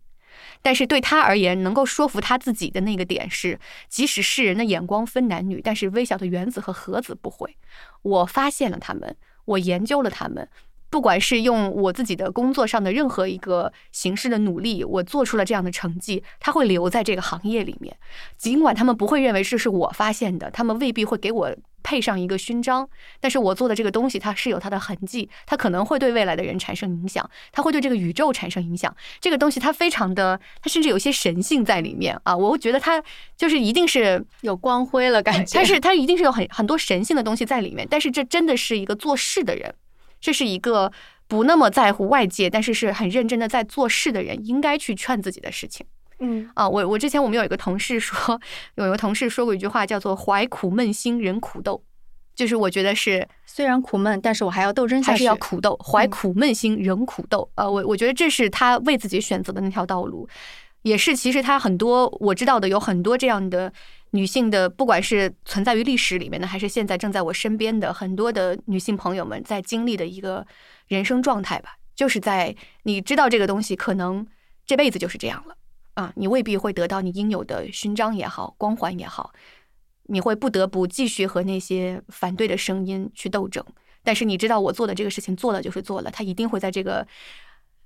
[0.62, 7.56] 但是对她而言，能够说服她自己的那个点是，即使世人的眼光分男女，但是微小的原子和核子不会。
[8.02, 10.48] 我发现了它们，我研究了它们，
[10.94, 17.96] 不管是用我自己的工作上的任何一个形式的努力，我做出了这样的成绩，他会留在这个行业里面。
[18.38, 21.52] 尽管他们不会认为这是我发现的，他们未必会给我
[21.82, 22.88] 配上一个勋章，
[23.20, 28.94] 但是我做的这个东西，它是有它的痕迹，它可能会对未来的人产生影响，它会对这个宇宙产生影响。
[29.20, 32.36] 这个东西它非常的，它甚至有些神性在里面啊！
[32.36, 33.02] 我觉得它
[33.36, 35.58] 就是一定是有光辉了感觉。
[35.58, 39.74] 它是它一定是有很很多神性的东西在里面，但是这真的是一个做事的人，
[40.24, 40.90] 这是一个
[41.28, 45.84] 不那么在乎外界，但是是很认真的在做事的人应该去劝自己的事情
[46.18, 46.66] 嗯啊。
[46.66, 48.40] 我我之前我们有一个同事说，
[48.76, 51.84] 有一个同事说过一句话，叫做“怀苦闷心，人苦斗”，
[52.34, 55.10] 就是我觉得是虽然苦闷，但是我还要斗争下去。
[55.10, 57.50] 还是要苦斗，怀苦闷心，人苦斗。
[57.56, 60.26] 呃，我我觉得这是他为自己选择的那条道路，
[60.80, 63.70] 也是其实他很多我知道的有很多这样的
[64.14, 70.46] 女性的，不管是存在于历史里面的，还是现在正在我身边的很多的女性朋友们在经历的一个
[70.86, 74.24] 人生状态吧，就是在你知道这个东西可能
[74.64, 75.56] 这辈子就是这样了
[75.94, 79.32] 啊，你未必会得到你应有的勋章也好，光环也好，
[80.04, 83.64] 你会不得不继续和那些反对的声音去斗争。
[84.04, 87.04] 但是你知道，我做的这个事情做了就是做了，它一定会在这个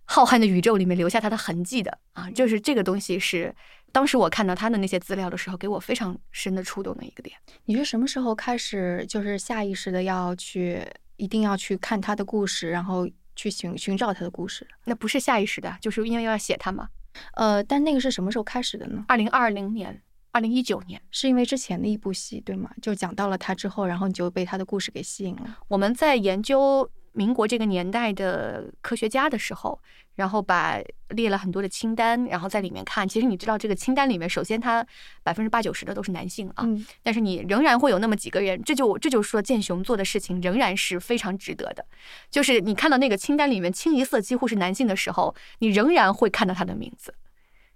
[0.04, 2.30] 浩瀚的宇宙里面留下它的痕迹的啊！
[2.30, 3.54] 就是这个东西是
[3.90, 7.37] 当时我看到他的那些资料的时候，给我非常深的触动的一个点。
[7.64, 14.66] 你是什么时候开始就是下意识的要去，一定要去看他的故事，然后去寻寻找他的故事？
[14.85, 16.88] 那不是下意识的，就是因为要写他嘛。
[17.35, 19.05] 呃，但那个是什么时候开始的呢？
[19.09, 22.70] 二零二零年，二零一九年，是因为之前的一部戏对吗？
[22.81, 25.59] 就讲到了他之后，然后你就被他的故事给吸引了。
[25.66, 29.81] 我们在研究民国这个年代的科学家的时候，
[30.14, 33.09] 然后把列了很多的清单，然后在里面看。
[33.09, 34.87] 其实你知道，这个清单里面，首先他
[35.24, 41.85] 百分之八九十的都是男性啊，嗯但是你仍然会有那么几个人，这就这就是说建雄做的事情仍然是非常值得的。
[42.31, 47.12] 就是你看到那个清单里面清一色几乎是男性的时候，你仍然会看到他的名字，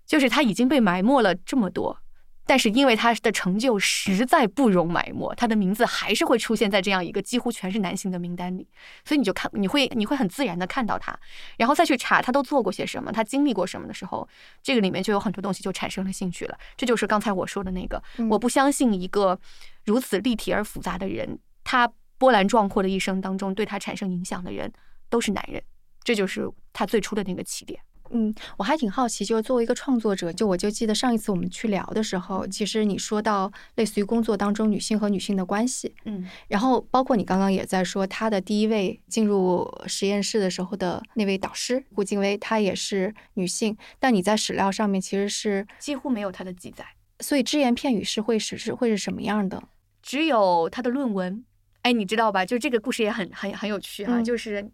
[0.06, 1.98] 就是他已经被埋没了这么多。
[2.44, 8.66] 但是因为他的成就实在不容埋没，他的名字还是会出现在这样一个几乎全是男性的名单里，
[9.04, 11.16] 所以你就看你会你会很自然的看到他，
[11.56, 14.28] 然后再去查他都做过些什么，他经历过什么的时候，
[14.62, 16.58] 这个里面就有很多东西就产生了兴趣了。
[16.76, 19.38] 这就是刚才我说的那个，嗯我不相信一个
[19.84, 24.72] 如此立体而复杂的人，他波澜壮阔的一生当中对他产生影响的人
[25.08, 25.62] 都是男人，
[26.02, 27.80] 这就是他最初的那个起点。
[28.14, 46.84] 嗯，我还挺好奇，就是作为一个创作者，就我就记得上一次我们去聊的时候，其实你说到类似于工作当中女性和女性的关系，嗯然后包括你刚刚也在说他的第一位进入实验室的时候的那位导师顾静薇，她也是女性，但你在史料上面其实是，几乎没有她的记载，
[47.20, 49.62] 所以只言片语是会是是会是什么样的？
[50.02, 51.44] 只有她的论文。
[51.82, 52.44] 哎，你知道吧？
[52.44, 54.70] 就这个故事也很很很有趣哈、嗯就是。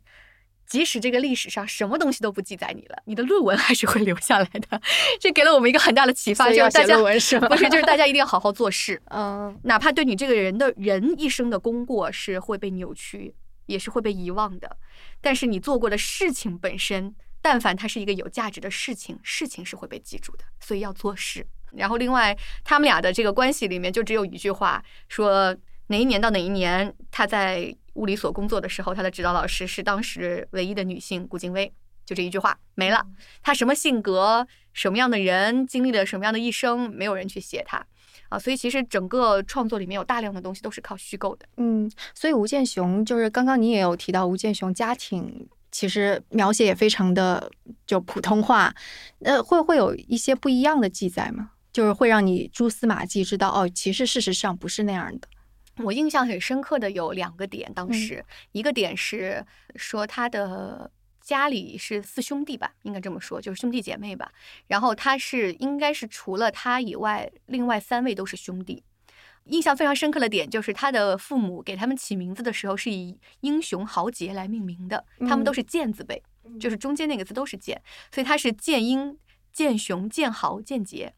[0.69, 4.81] 即使这个历史上什么东西都不记载你了，你的论文还是会留下来的，
[5.19, 13.35] 这给了我们一个很大的启发，就是大家论文是吗不是，就是大家一定要好好做事， 嗯哪怕对你这个人的人一生的功过是会被扭曲，
[13.67, 14.77] 也是会被遗忘的，
[15.21, 21.47] 但是你做过的事情本身，但凡它是一个有价值的事情，事情是会被记住的，所以要做事。
[21.73, 25.57] 然后另外，他们俩的这个关系里面就只有一句话，说
[25.89, 31.73] 哪一年到哪一年，他在物理所工作的时候，他的指导老师是当时唯一的女性顾静薇，
[32.07, 33.05] 就这一句话没了。
[33.43, 37.85] 他什么性格，什么样的人，经历了什么样的一生，没有人去写他。
[38.29, 41.47] 啊，所以其实整个创作里面有大量的东西都是靠虚构的。
[41.57, 45.49] 嗯，所以吴建雄就是刚刚你也有提到吴建雄家庭。
[45.71, 47.51] 其实描写也非常的
[47.87, 48.75] 就普通话，
[49.21, 51.51] 呃，会会有一些不一样的记载吗？
[51.71, 55.29] 就是会让你蛛丝马迹知道哦，其实事实上不是那样的。
[55.85, 59.45] 我印象很深刻的有两个点，当嗯时、一个点是
[59.77, 64.33] 说他的家里是四兄弟吧，应该这么说，就是兄弟姐妹吧。
[64.67, 68.83] 然后他是应该是除了他以外，另外三位都是兄弟。
[69.45, 76.23] 印象非常深刻的点就是他的父母给他们起名字的时候是以英雄豪杰来命名的，他们都是剑字辈，
[76.61, 77.81] 就是中间那个字都是剑，
[78.13, 79.19] 所以他是剑英。
[79.51, 81.13] 剑雄、剑豪、剑杰，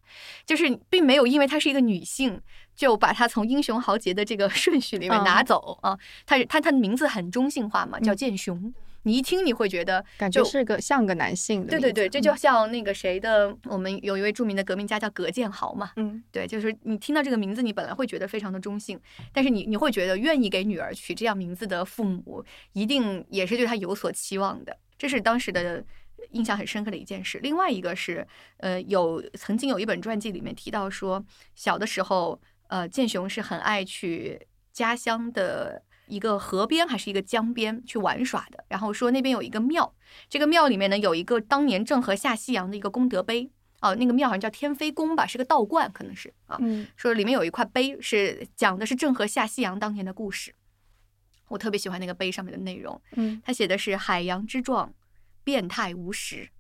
[0.47, 2.41] 就是并没有因为她是一个女性，
[2.81, 5.99] 就把他从英雄豪杰的这个 顺序里面拿走、啊。
[6.25, 8.73] 她是她她的名字很中性化嘛，叫剑雄。
[9.03, 11.69] 你一听你会觉得感觉就是个像个男性的。
[11.69, 15.91] 对对对，这就像那个谁的，我们有一位著名的革命家叫葛剑豪嘛。
[15.97, 18.99] 嗯对，就是你听到这个名字，你本来会觉得非常的中性，
[19.31, 24.75] 但是你你会觉得愿意给女儿取这样名字的父母，一定也是对他有所期望的。
[24.97, 25.85] 这是当时的
[26.33, 27.39] 印象很深刻的一件事。
[27.43, 28.27] 另外一个是，
[28.59, 32.39] 呃，有曾经有一本传记里面提到说，小的时候，
[32.71, 35.83] 呃，建雄是很爱去家乡的。
[36.11, 39.95] 一个河边还是一个江边去玩耍的，然后说那边有一个庙，
[40.29, 43.49] 这个庙里面呢有一个当年郑和下西洋的一个功德碑，
[43.81, 46.59] 哦，那个庙好像叫天妃宫吧，是个道观，可能是啊。
[46.61, 50.53] 嗯说里面有一块碑是讲的是郑和下西洋当年的故事，
[51.47, 53.01] 我特别喜欢那个碑上面的内容。
[53.13, 54.93] 嗯他写的是海洋之壮，
[55.45, 56.51] 变态无时，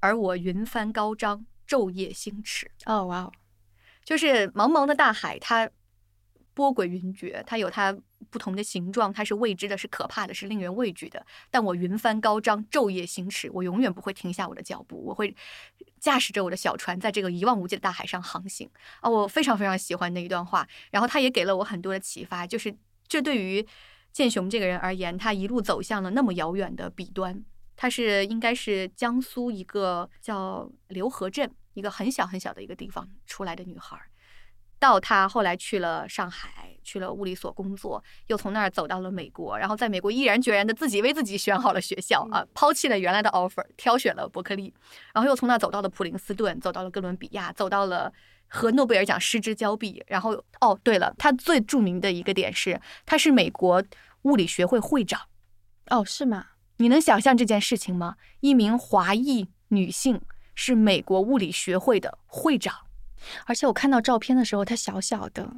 [0.00, 2.70] 而我云帆高张，昼夜星驰。
[2.86, 3.32] 哦哇哦
[4.04, 5.68] 就是茫茫的大海，它
[6.52, 7.96] 波诡云谲，它有它
[8.30, 11.24] 不同的形状，它是未知的，是可怕的，是令人畏惧的。
[11.50, 15.34] 但我云帆高张，昼夜行驶，我永远不会停下我的脚步，我会
[15.98, 18.70] 驾驶着我的小船，在这个一望无际的大海上航行。
[19.00, 22.74] 啊，我非常非常喜欢那一段话，然后他也给了我很多的启发，就是
[23.08, 23.66] 这对于
[24.12, 27.44] 建雄这个人而言，他一路走向了那么遥远的彼端。
[27.76, 34.08] 他是应该是江苏一个叫刘河镇一个很小很小的一个地方出来的女孩儿，
[34.78, 44.72] 到她后来去了上海，去了物理所工作，又从那儿走到了美国，然后在美国毅然决然的自己为自己选好了学校啊，抛弃了原来的 offer，挑选了伯克利，
[45.12, 48.12] 然后又从那儿走到了普林斯顿，走到了哥伦比亚，走到了。
[48.46, 53.82] 和诺贝尔奖失之交臂，然后哦，对了，她最著名的一个点是，她是美国
[54.22, 55.22] 物理学会会长。
[55.86, 56.48] 哦是吗？
[56.76, 58.16] 你能想象这件事情吗？
[58.40, 60.20] 一名华裔女性
[60.54, 62.74] 是美国物理学会的会长，
[63.46, 65.48] 而且我看到照片的时候，他小小的，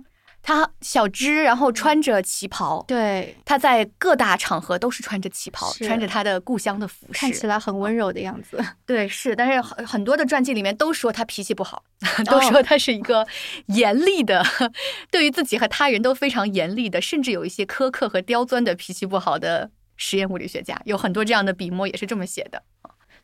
[0.42, 8.64] 他小只，然后穿着旗袍，对，他在各大场合都是穿着旗袍，穿着他的故乡的服饰，看起来很温柔的样子。
[8.87, 11.82] 对，是，但是很很多的传记里面都说他脾气不好，
[12.26, 13.26] 都说他是一个
[13.66, 14.44] 严厉的，
[15.11, 22.62] 对于自己和他人都非常严厉的，甚至有一些苛刻和刁钻的脾气不好的实验物理学家，有很多这样的笔墨也是这么写的。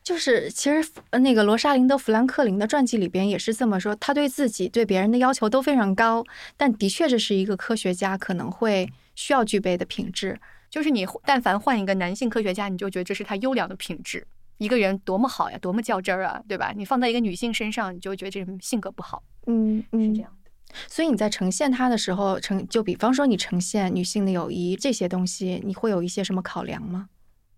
[0.03, 6.23] 就是其实呃那个罗莎琳德·富兰克林的传记里边也是这么说，他对自己对别人的要求都非常高，
[6.57, 10.39] 但的确这是一个科学家可能会需要具备的品质。
[10.69, 14.27] 就是你但凡换一个男性科学家，你就觉得这是他优良的品质。
[14.57, 16.73] 一个人多么好呀，多么较真儿啊，对吧？
[16.75, 20.51] 你放在一个女性身上，你就会觉得这人性格不好，嗯嗯是这样的。
[20.87, 27.09] 所以你在呈现他的时候，呈就比方说你呈现女性的友谊这些东西，你会有一些什么考量吗？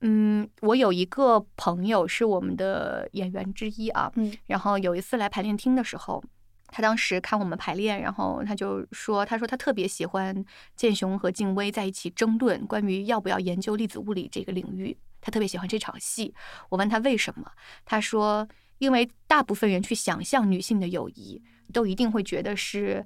[0.08, 6.24] 嗯，我有一个朋友是我们的演员之一啊，嗯然后有一次来排练厅的时候，
[6.68, 16.36] 他当时看我们排练，然后他就说，他说他特别喜欢建雄和静薇在一起争论关于要不要研究粒子物理这个领域，他特别喜欢这场戏。
[16.70, 17.52] 我问他为什么，
[17.84, 21.42] 他说，因为大部分人去想象女性的友谊，
[21.74, 23.04] 都一定会觉得是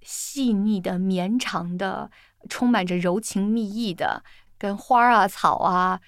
[0.00, 2.10] 细腻的、绵长的、
[2.48, 4.24] 充满着柔情蜜意的。
[4.58, 6.00] 跟花儿啊、草啊，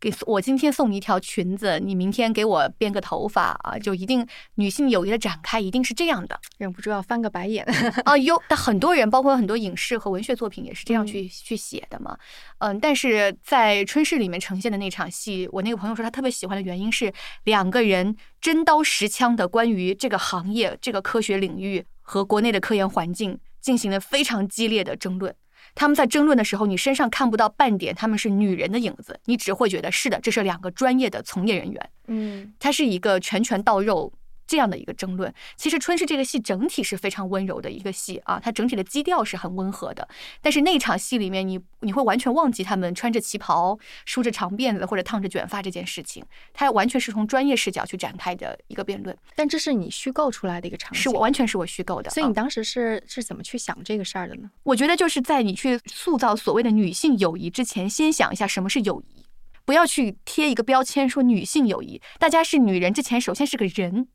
[0.00, 7.62] 给我今天送你一条裙子，你明天给我编个头发啊，就一定女性友谊的展开一定是这样的忍不住要翻个白眼。
[8.04, 8.16] 啊。
[8.16, 12.16] 有但很多人，包括很多影视和文学作品也是这样嗯去、去写的嘛。
[12.58, 17.12] 嗯，但是在春逝里面呈现的那场戏，我那个朋友说他特别喜欢的原因是
[17.44, 25.34] 两个人真刀实枪的关于这个行业、这个科学领域和国内的科研环境进行了非常激烈的争论。
[25.74, 31.90] 他们在争论的时候，你身上看不到半点他们是女人的影子，你只会觉得是的，这是两个专业的从业人员。
[32.08, 34.12] 嗯他是一个拳拳到肉
[34.50, 35.32] 这样的一个争论。
[35.56, 40.08] 其实《春逝》这个戏整体是非常温柔的一个戏啊，它整体的基调是很温和的。
[40.42, 52.10] 但是那场戏里面你，你会完全忘记他们穿着旗袍、梳着长辫子或者烫着卷发这件事情，它完全是从专业视角去展开的一个辩论，但这是你虚构出来的一个场景，是我完全是我虚构的。
[52.10, 54.50] 啊所以你当时是是怎么去想这个事儿的呢？
[54.64, 59.24] 我觉得就是在你去塑造所谓的女性友谊之前，先想一下什么是友谊，
[59.64, 62.02] 不要去贴一个标签说女性友谊。
[62.18, 64.08] 大家是女人之前，首先是个人。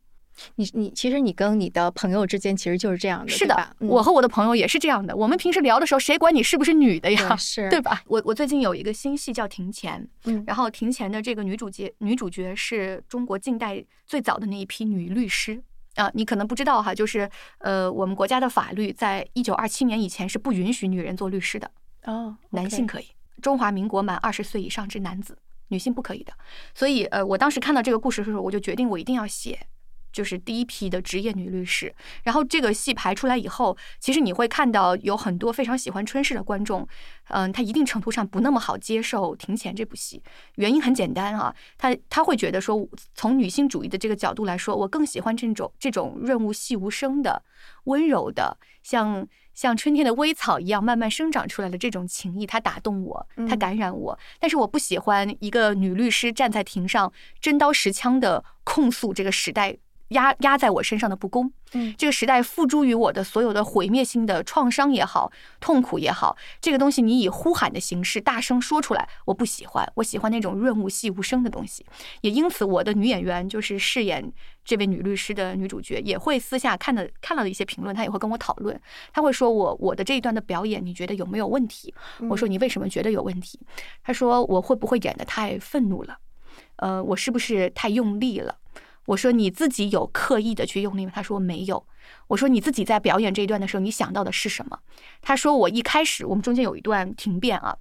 [0.56, 5.16] 你你其实你跟你的朋友之间其实就是这样的，是的，嗯我和我的朋友也是这样的。
[5.16, 7.38] 我们平时聊的时候，谁管你是不是女的呀对？
[7.38, 8.02] 是 对吧？
[8.08, 15.62] 我我最近有一个新戏叫《庭前》，嗯然后《庭前》的这个女主角女主角是中国近代最早的那一批女律师。
[15.96, 21.72] 啊，你可能不知道哈，就是呃，我们国家的法律在一九二七年以前是不允许女人做律师的，
[22.04, 23.06] 哦，男性可以。
[23.42, 25.38] 中华民国满二十岁以上之男子，
[25.70, 26.34] 女性不可以的。
[26.74, 29.58] 所以呃，我当时看到这个故事的时候，我就决定我一定要写。
[30.16, 36.88] 就是第一批的职业女律师，然后这个戏排出来以后，其实你会看到有很多非常喜欢春逝的观众，
[37.28, 40.24] 嗯，他一定程度上不那么好接受《庭前》这部戏，
[40.56, 47.44] 原因很简单啊，他他会觉得说，从女性主义的这个角度来说，我更喜欢这种这种润物细无声的、
[47.84, 53.60] 温柔的，像像春天的微草一样慢慢生长出来的这种情谊，它打动我，它嗯。
[53.66, 54.18] 感染我。
[54.40, 59.76] 但是我不喜欢一个女律师站在庭上真刀实枪的控诉这个时代
[60.10, 61.52] 压压在我身上的不公。
[61.74, 71.86] 嗯这个时代付诸于我的所有的毁灭性的创伤也好，痛苦也好，这个东西你以呼喊的形式大声说出来，我不喜欢，我喜欢那种润物细无声的东西。
[72.22, 74.32] 也因此，我的女演员就是饰演
[74.64, 78.80] 这位女律师的女主角，也会私下看的看到的一些评论，她也会跟我讨论，
[79.12, 81.94] 她会说我我的这一段的表演，你觉得有没有问题？
[82.30, 83.60] 我说你为什么觉得有问题？
[84.04, 86.18] 她说我会不会演得太愤怒了？
[86.78, 88.56] 呃，我是不是太用力了？
[89.06, 91.12] 我说你自己有刻意的去用力吗？
[91.14, 91.86] 他说没有。
[92.28, 94.80] 我说你自己在表演这一段的时候，你想到的是什么？
[95.22, 97.78] 他说我一开始我们中间有一段停变啊。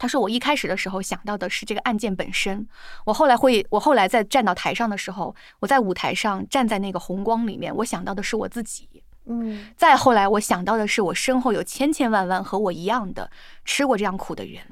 [0.00, 2.68] 他说我一开始的时候想到的是这个案件本身，
[3.04, 8.88] 我后来会，我后来在站到台上的时候，我在舞台上站在那个红光里面，我想到的是我自己。
[9.30, 13.30] 嗯再后来，我想到的是我身后有千千万万和我一样的
[13.64, 14.62] 吃过这样苦的人。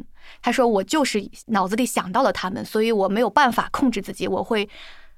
[0.41, 4.69] 他说我就是脑子里想到了他们，所以我没有办法控制自己，我会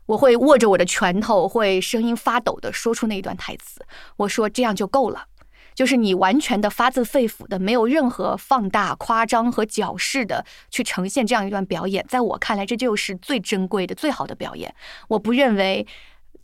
[0.09, 3.85] 我会握着我的拳头，会声音发抖的说出那一段台词。
[4.17, 5.27] 我说这样就够了。
[5.75, 14.75] 就是你完全的发自肺腑的，没有任何放大、夸张和矫饰的去呈现这样一段表演，在我看来，这就是最珍贵的、最好的表演。
[15.07, 15.87] 我不认为，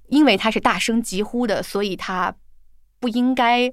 [0.06, 2.32] 因为他是大声疾呼的，所以他
[3.00, 3.72] 不应该，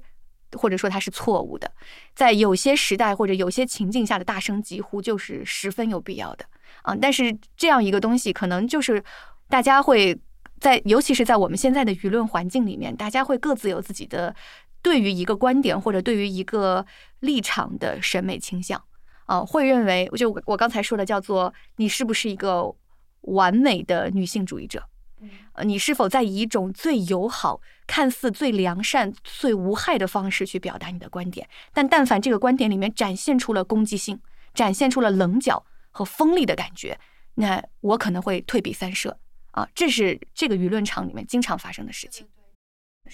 [0.54, 1.70] 或者说他是错误的。
[2.12, 6.44] 在有些时代或者有些情境下的大声疾呼，就是十分有必要的
[6.82, 6.96] 啊。
[7.00, 9.04] 但是这样一个东西，可能就是
[9.52, 10.18] 大家会。
[10.62, 14.32] 在尤其是在我们现在的舆论环境里面，大家会各自有自己的
[14.80, 16.86] 对于一个观点或者对于一个
[17.18, 18.80] 立场的审美倾向
[19.26, 22.72] 啊，会认为就我我刚才说的叫做你是不是一个
[23.22, 24.84] 完美的女性主义者？
[25.54, 31.48] 呃，你是否在以一种最友好、看似最良善、最无害的方式去表达你的观点？
[31.72, 34.20] 但但凡这个观点里面展现出了攻击性，
[34.54, 36.96] 展现出了棱角和锋利的感觉，
[37.34, 39.18] 那我可能会退避三舍
[39.52, 39.66] 啊！
[39.74, 42.26] 这是这个舆论场里面经常发生的事情。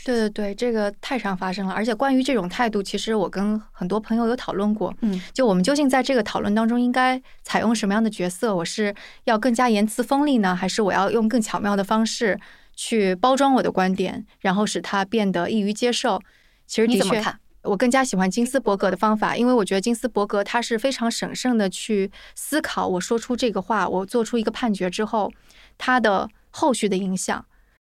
[0.04, 1.72] 对对对，这个太常发生了。
[1.72, 4.94] 而且关于这种态度，其实我跟很多朋友有讨论过。
[5.00, 8.54] 嗯，就我们究竟在这个讨论当中应该采用什么样的角色？
[8.54, 12.38] 我是要更加言辞锋利呢，还是我要用更巧妙的方式
[12.76, 16.20] 去包装我的观点，然后使它变得易于接受？
[16.66, 25.32] 其实你怎么看，我更加喜欢金斯伯格的方法，因为我觉得金斯伯格他是非常审慎的去思考我说出这个话，我做出一个判决之后，
[25.78, 27.46] 他的后续的影响，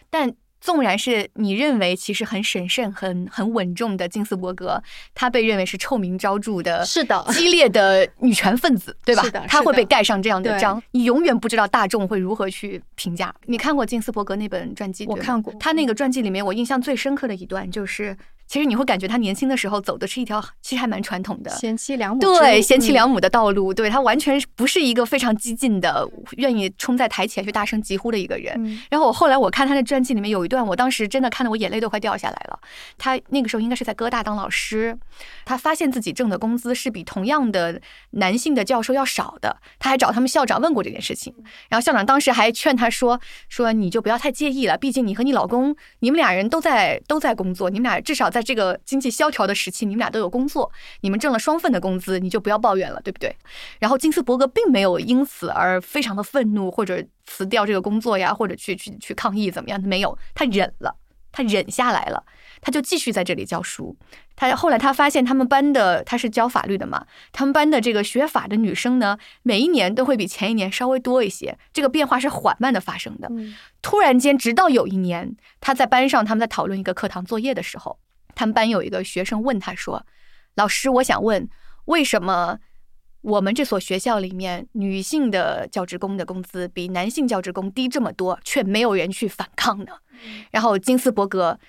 [0.09, 0.33] 但。
[0.63, 4.79] 纵然是你认为其实很审慎、很很稳重的金斯伯格，
[5.15, 9.23] 他被认为是臭名昭著的，是的，激烈的女权分子，对吧？
[9.23, 13.33] 是的，他会被盖上这样的章，你永远不知道大众会如何去评价。
[13.47, 15.07] 你看过金斯伯格那本传记？
[15.07, 15.51] 我看过。
[15.59, 18.15] 他那个传记里面，我印象最深刻的一段就是。
[18.51, 28.53] 其实你会感觉他年轻的时候走的是一条其实还蛮传统的贤妻良母对贤妻良母的道路，对他完全不是一个非常激进的，愿意冲在台前去大声疾呼的一个人。
[28.89, 32.59] 然后我后来我看他的传记里面有一段，我当时真的看得我眼泪都快掉下来了。
[32.97, 34.99] 他那个时候应该是在哥大当老师，
[35.45, 37.79] 他发现自己挣的工资是比同样的
[38.09, 41.33] 男性的教授要少的，他还找他们校长问过这件事情，
[41.69, 48.40] 然后校长当时还劝他说说你就不要太介意了，毕竟你和你老公你们俩人都在都在工作，你们俩至少在。
[48.41, 50.71] 这个经济萧条的时期，你们俩都有工作，
[51.01, 53.35] 你们挣了双份的工资，你就不要抱怨了，对不对？
[53.79, 59.81] 然后金斯伯格并没有因此而非常的愤怒，或者辞掉这个工作呀，或者去去去抗议怎么样？
[59.81, 60.95] 没有，他忍了，
[61.31, 62.23] 他忍下来了，
[62.61, 63.95] 他就继续在这里教书。
[64.35, 73.29] 他后来他发现他们班的他是教法律的嘛，他们班的这个学法的女生呢，每一年都会比前一年稍微多一些，这个变化是缓慢的发生的。
[73.83, 77.99] 突然间，直到有一年，他在班上他们在讨论一个课堂作业的时候。
[78.35, 80.05] 他们班有一个学生问他说
[80.55, 81.49] ：“老师，我想问，
[81.85, 82.59] 为什么
[83.21, 89.93] 我们这所学校里面女性的教职工的工资比男性教职工低这么多，却没有人去反抗呢？”
[90.51, 91.59] 然后金斯伯格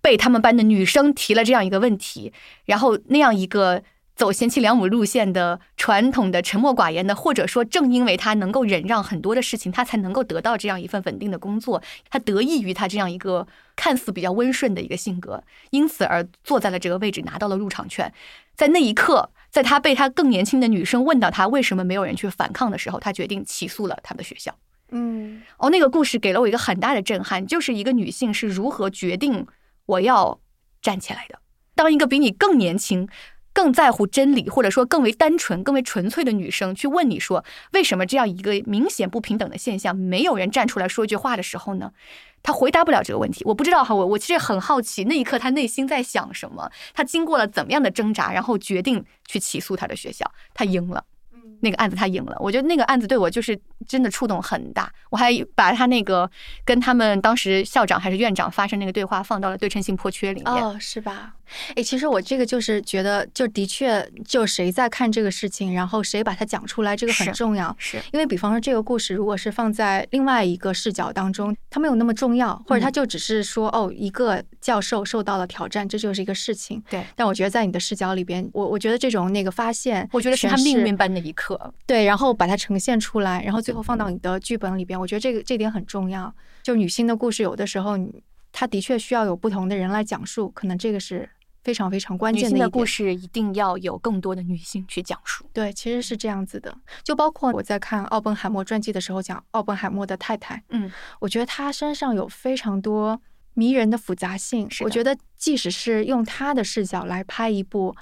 [0.00, 2.32] 被他们班的女生提了这样一个问题，
[2.64, 3.82] 然后那样一个。
[4.14, 11.82] 走贤妻良母路线的传统的沉默寡言的，或者说正因为他能够忍让很多的事情，他才能够得到这样一份稳定的工作。
[12.10, 18.12] 他得益于他这样一个看似比较温顺的一个性格，因此而坐在了这个位置，拿到了入场券。
[18.54, 24.54] 在那一刻，在他被他更年轻的女生问到他为什么没有人去反抗的时候，他决定起诉了他们的学校。
[24.90, 29.46] 嗯，哦，那个故事给了我一个很大的震撼，就是一个女性是如何决定
[29.86, 30.38] 我要
[30.82, 31.38] 站起来的。
[31.74, 33.08] 当一个比你更年轻。
[33.52, 41.92] 更在乎真理，或者说更为单纯、更为纯粹的女生去问你说，为什么这样一个明显不平等的现象，没有人站出来说一句话的时候呢？
[42.44, 43.44] 他回答不了这个问题。
[43.44, 46.68] 我不知道哈，我我其实很好奇，那一刻他内心在想什么？
[46.92, 51.04] 他经过了怎么样的挣扎，然后决定去起诉他的学校，他赢了。
[51.60, 54.92] 那个案子他赢了，我觉得那个案子对我就是真的触动很大。
[55.10, 56.28] 我还把他那个
[56.64, 60.52] 跟他们当时校长还是院长发生那个对话放到了对称性破缺里面。
[60.52, 61.34] 哦，是吧？
[61.74, 67.74] 哎，其实我这个就是觉得，就的确，就谁在看这个事情，然后谁把它讲出来，这个很重要。
[67.78, 76.82] 是因为，比方说这个故事，如果是放在另外一个视角当中，它没有那么重要，或者它就只是说，哦，一个教授受到了挑战，这就是一个事情。
[76.88, 77.04] 对。
[77.16, 81.72] 但我觉得在你的视角里边，我我觉得这种那个发现，我觉得是他命运般的一刻。
[81.86, 86.32] 对，然后把它呈现出来，然后最后放到你的剧本里边，我觉得这个这点很重要。
[86.62, 87.98] 就女性的故事，有的时候，
[88.52, 91.28] 它的确需要有不同的人来讲述，可能这个是。
[91.62, 95.44] 非常非常关键的故事，一定要有更多的女性去讲述。
[95.52, 96.76] 对，其实是这样子的。
[97.04, 100.62] 就包括我在看奥本海默传记的时候，讲奥本海默的太太。
[100.70, 100.90] 嗯，
[101.20, 103.20] 我觉得她身上有非常多
[103.54, 104.68] 迷人的复杂性。
[104.80, 107.94] 我觉得，即使是用她的视角来拍一部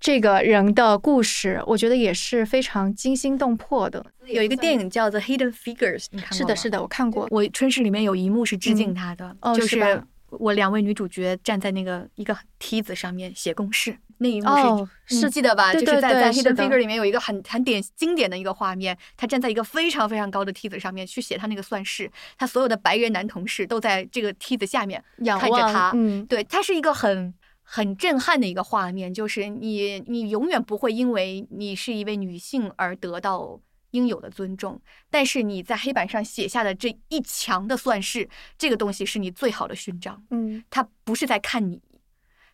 [0.00, 4.06] 这个人的故事，我觉得也是非常惊心动魄的。
[4.24, 7.28] 有一个电影叫做《Hidden Figures》，你看过是的，是的，我看过。
[7.30, 10.02] 我春逝里面有一幕是致敬她的，就是。
[10.30, 15.72] 我两位女主角站在那个一个梯子上面写公式，那一幕是是记得吧？
[15.72, 25.02] 就是在在《Hidden Figure》里面有一个很很典经典的一个画面，她站在一个非常非常高的梯子上面去写她那个算式，她所有的白人男同事都在这个梯子下面
[25.38, 25.92] 看着她。
[25.94, 33.58] 嗯，对，它是一个很很震撼的一个画面，就是你你永远不会因为你是一位女性而得到
[33.92, 34.80] 应有的尊重，
[35.10, 40.22] 但是你在黑板上写下的这一墙的算式，这个东西是你最好的勋章。
[40.30, 41.80] 嗯，他不是在看你，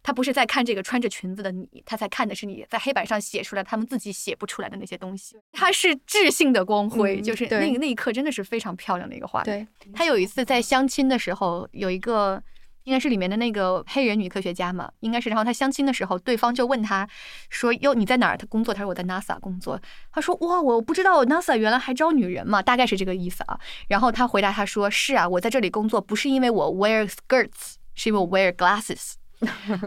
[0.03, 5.37] 他不是在看这个穿着裙子的你，他在看的是你在黑板上写出来他们自己写不出来的那些东西。
[5.53, 9.66] 他是智性的光辉，嗯就是那个那一刻真的是非常漂亮的一个画面。
[9.78, 12.43] 对，他有一次在相亲的时候，有一个
[12.85, 15.30] 应该是里面的那个黑人女科学家嘛，应该是。
[15.30, 17.09] 然后他相亲的时候，对方就问他
[17.49, 19.80] 说：“哟，你在哪儿？”他工作，他说我在 NASA 工作。
[20.12, 23.59] 他说：“哇，我不知道 NASA 原来还招女人嘛，大概是这个意思啊。”
[23.89, 29.14] 然后他回答他说：“是啊，我在这里工作不是因为我 wear skirts，是因为我 wear glasses。”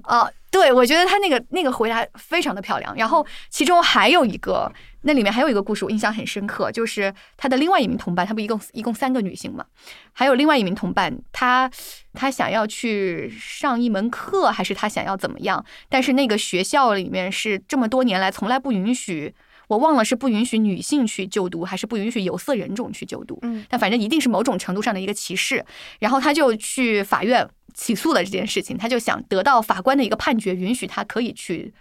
[0.04, 2.96] 啊， 对，我觉得他那个那个回答非常的漂亮。
[2.96, 9.66] 然后其中还有一个，那里面还有一个故事我印象很深刻，就是他的另外一名同伴，他不一共一共三个女性嘛，
[10.14, 11.70] 还有另外一名同伴，他
[12.14, 15.64] 他想要去上一门课，还是他想要怎么样？
[15.90, 19.34] 但是那个学校里面是这么多年来从来不允许。
[19.68, 23.38] 我忘了是不允许女性去就读，还是不允许有色人种去就读。
[23.42, 25.62] 嗯，但反正一定是某种程度上的一个歧视。
[26.00, 27.46] 然后他就去法院
[27.78, 31.72] 起诉了这件事情，他就想得到法官的一个判决，允许他可以去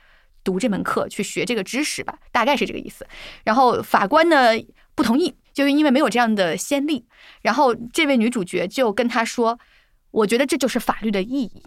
[0.45, 3.07] 读这门课，去学这个知识吧，大概是这个意思。
[3.45, 4.51] 然后法官呢
[4.95, 7.07] 不同意，就是因为没有这样的先例。
[7.41, 9.59] 然后这位女主角就跟他说
[10.13, 11.63] ：“我觉得这就是法律的意义。”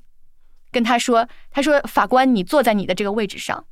[0.71, 3.65] 跟他说：“他说法官，你坐在你的这个位置上。”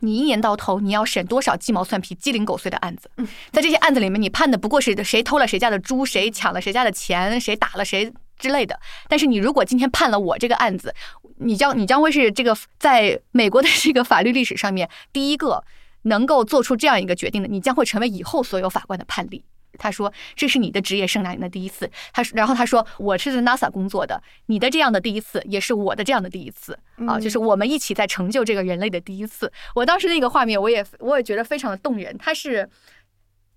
[0.00, 3.10] 你一年到头，你要审多少鸡毛蒜皮、鸡零狗碎的案子？
[3.50, 8.78] 在这些案子里面，你判的不过是谁偷了谁家的猪，谁抢了谁家的钱，谁打了谁之类的。
[9.08, 10.94] 但是你如果今天判了我这个案子，
[11.38, 15.62] 你将你将会是这个在美国的这个法律历史上面第一个
[16.02, 19.44] 能够做出这样一个决定的，你将会成为以后所有法官的判例。
[19.78, 26.72] 他说：“这是你的职业生涯里的第一次。”他说，然后他说：“我是在 NASA 工作的，你的这样的第一次，也是我的这样的第一次
[27.06, 32.16] 啊，嗯就是我们一起在成就这个人类的第一次。”我当时那个画面，我也我也觉得非常的动人。
[32.18, 32.68] 他是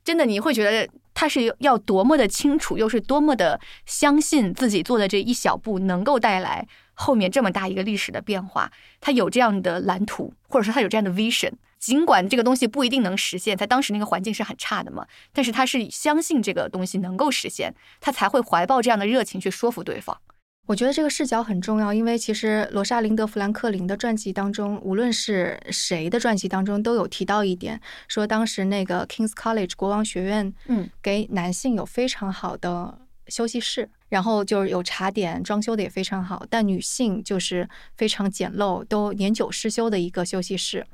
[0.04, 8.72] 真的，你会觉得他是要多么的清楚，又是多么的相信自己做的这一小步能够带来后面这么大一个历史的变化。
[9.00, 11.52] 他有这样的蓝图，或者说他有这样的 vision。
[11.80, 20.16] 尽管这个东西不一定能实现，在当时那个环境是很差的嘛，但是他是相信这个东西能够实现，他才会怀抱这样的热情去说服对方。
[20.68, 32.98] 我觉得这个视角很重要，因为其实罗莎琳德·富兰克林的传记当中，无论是谁的传记当中，都有提到一点，说当时那个 King's College 国王学院，嗯，给男性有非常好的
[33.28, 40.86] 休息室，然后就是有茶点，装修的也非常好，但女性就是非常简陋，都年久失修的一个休息室。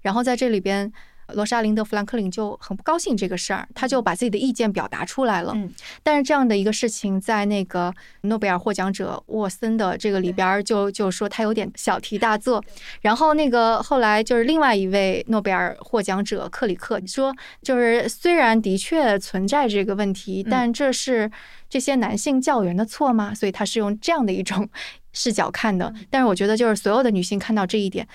[0.00, 0.90] 然后在这里边，
[1.34, 5.52] 罗莎琳德·富兰克林就很不高兴这个事儿，他就把自己的意见表达出来了。
[5.54, 5.72] 嗯
[6.02, 12.62] 但是这样的一个事情，在那个诺贝尔获奖者沃森的这个里边儿就就说他有点小题大做。
[13.00, 21.30] 然后那个后来就是另外一位诺贝尔获奖者克里克说，就是虽然的确存在这个问题，嗯但这是
[21.68, 23.34] 这些男性教员的错吗？
[23.34, 24.68] 所以他是用这样的一种
[25.12, 25.92] 视角看的。
[26.08, 28.06] 但是我觉得，就是所有的女性看到这一点。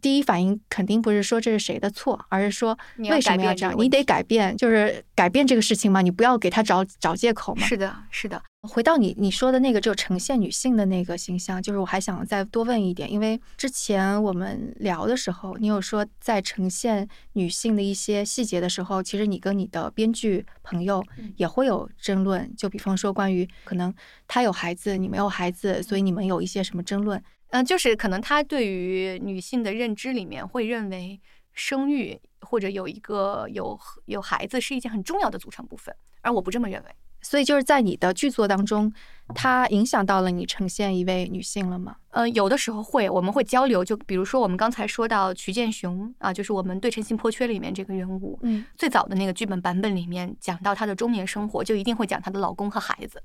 [0.00, 3.74] 第一反应肯定不是说这是谁的错，而是说你为什么要这样？
[3.78, 7.66] 你得改变，就是改变这个事情嘛，你不要给他找找借口嘛。
[7.66, 23.94] 是的，是的，回到你你说的那个，就呈现女性的那个形象，就是我还想再多问一点，因为之前我们聊的时候，你有说在呈现女性的一些细节的时候，其实你跟你的编剧朋友嗯也会有争论，就比方说关于可能
[24.26, 27.22] 他有孩子，你没有孩子，所以你们有一些什么争论？
[27.50, 31.20] 嗯，就是可能他对于女性的认知里面会认为
[31.52, 36.90] 生育或者有一个有有孩子是一件很重要的组成部分，而我不这么认为。
[37.22, 38.90] 所以就是在你的剧作当中，
[39.34, 41.96] 它影响到了你呈现一位女性了吗？
[42.12, 53.22] 呃，有的时候会，我们会交流，就比如说我们刚才说到瞿建雄啊，就是我们《对称性破缺》里面这个人物，嗯最早的那个剧本版本里面讲到她的中年生活，就一定会讲她的老公和孩子。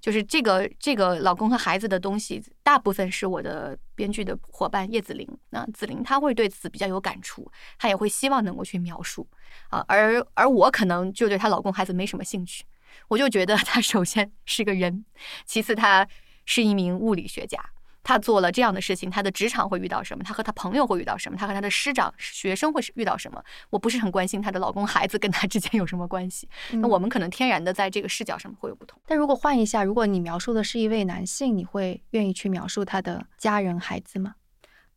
[0.00, 5.28] 就是这个这个老公和孩子的东西，大部分是我的编剧的伙伴叶子玲。
[5.50, 9.28] 那子玲她会对此比较有感触，她也会希望能够去描述
[9.68, 12.64] 啊，而而我可能就对她老公孩子没什么兴趣，
[13.08, 15.04] 我就觉得她首先是个人，
[15.44, 16.08] 其次她
[16.46, 17.58] 是一名物理学家。
[18.02, 20.24] 他做了这样的事情，他的职场会遇到什么？
[20.24, 21.36] 他和他朋友会遇到什么？
[21.36, 23.42] 他和他的师长、学生会遇到什么？
[23.68, 26.48] 我不是很关心她的老公、孩子跟她之间有什么关系。
[26.72, 29.00] 那我们可能天然的在这个视角上会有不同。
[29.06, 34.34] 但如果换一下，如果你描述的是一位男性，你会愿意去描述他的家人、孩子吗？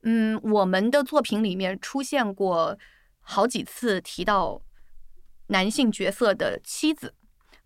[0.03, 2.77] 嗯，我们的作品里面出现过
[3.19, 4.61] 好几次提到
[5.47, 7.13] 男性角色的妻子，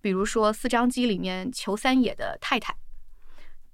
[0.01, 2.75] 比如说四张机里面裘三野的太太。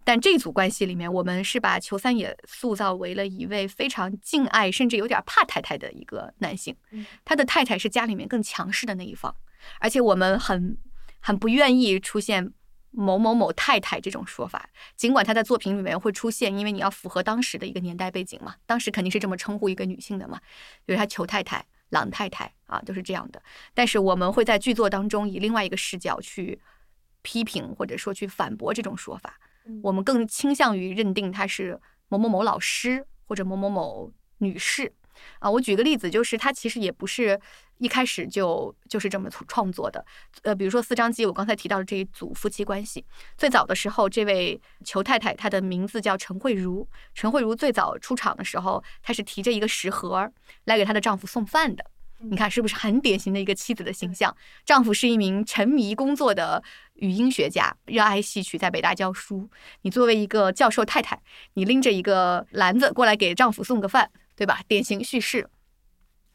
[0.04, 6.76] 但这组关系里面，我们是把裘三也塑造为了一位非常敬爱甚至有点怕太太的一个男性。
[7.24, 9.36] 他的太太是家里面更强势的那一方，
[9.80, 10.78] 而且我们很
[11.20, 12.52] 很不愿意出现
[12.92, 20.40] 某某某太太这种说法，尽管他在作品里面会出现，因为你要符合当时的一个年代背景嘛，当时肯定是这么称呼一个女性的嘛，
[20.86, 23.42] 比如他裘太太、郎太太啊，都是这样的。
[23.74, 26.62] 但是我们会在剧作当中以另外一个视角去
[27.24, 29.40] 批评或者说去反驳这种说法，
[29.82, 34.92] 我们更倾向于认定她是某某某老师或者某某某女士。
[35.38, 37.40] 啊，我举个例子，就是他其实也不是
[37.78, 40.04] 一开始就就是这么创作的。
[40.42, 43.06] 呃，比如说四张机，我刚才提到的这一组夫妻关系，
[43.38, 46.86] 最早的时候，这位裘太太她的名字叫陈慧茹。
[47.14, 50.30] 陈慧茹最早出场的时候，她是提着一个食盒
[50.66, 51.86] 来给她的丈夫送饭的。
[52.30, 54.36] 你看是不是很典型的一个妻子的形象？
[54.66, 56.64] 丈夫是一名沉迷工作的
[56.96, 59.50] 语音学家，热爱戏曲，在北大教书。
[59.82, 61.22] 你作为一个教授太太，
[61.54, 64.10] 你拎着一个篮子过来给丈夫送个饭。
[64.36, 64.62] 对吧？
[64.68, 65.48] 典型叙事，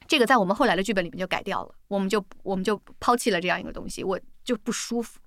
[0.07, 5.19] 这个在我们后来的剧本里面就改掉了，我们就我们就抛弃了这样一个东西，我就不舒服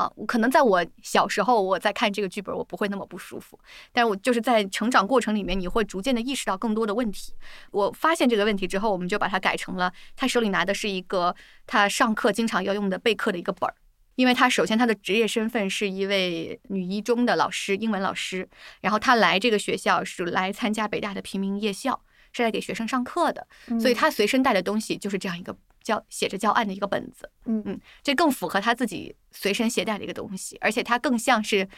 [0.00, 0.10] 啊。
[0.26, 3.58] 可能在我小时候，我在看这个剧本，我不会那么不舒服，
[3.92, 7.34] 但是我就是在成长过程里面，你会逐渐的意识到更多的问题。
[7.70, 11.34] 我发现这个问题之后，我们就把它改成了，他手里拿的是一个
[11.66, 13.74] 他上课经常要用的备课的一个本儿，
[14.14, 18.48] 因为他首先他的职业身份是一位女一中的老师，英文老师，
[18.80, 22.00] 然后他来这个学校是来参加北大的平民夜校。
[22.32, 23.44] 是来给学生上课的，
[23.80, 25.52] 所以他随身带的东西就是这样一个
[25.82, 27.30] 教写着教案的一个本子。
[27.46, 31.68] 嗯嗯，这更符合他自己随身携带的一个东西，而且它更像是。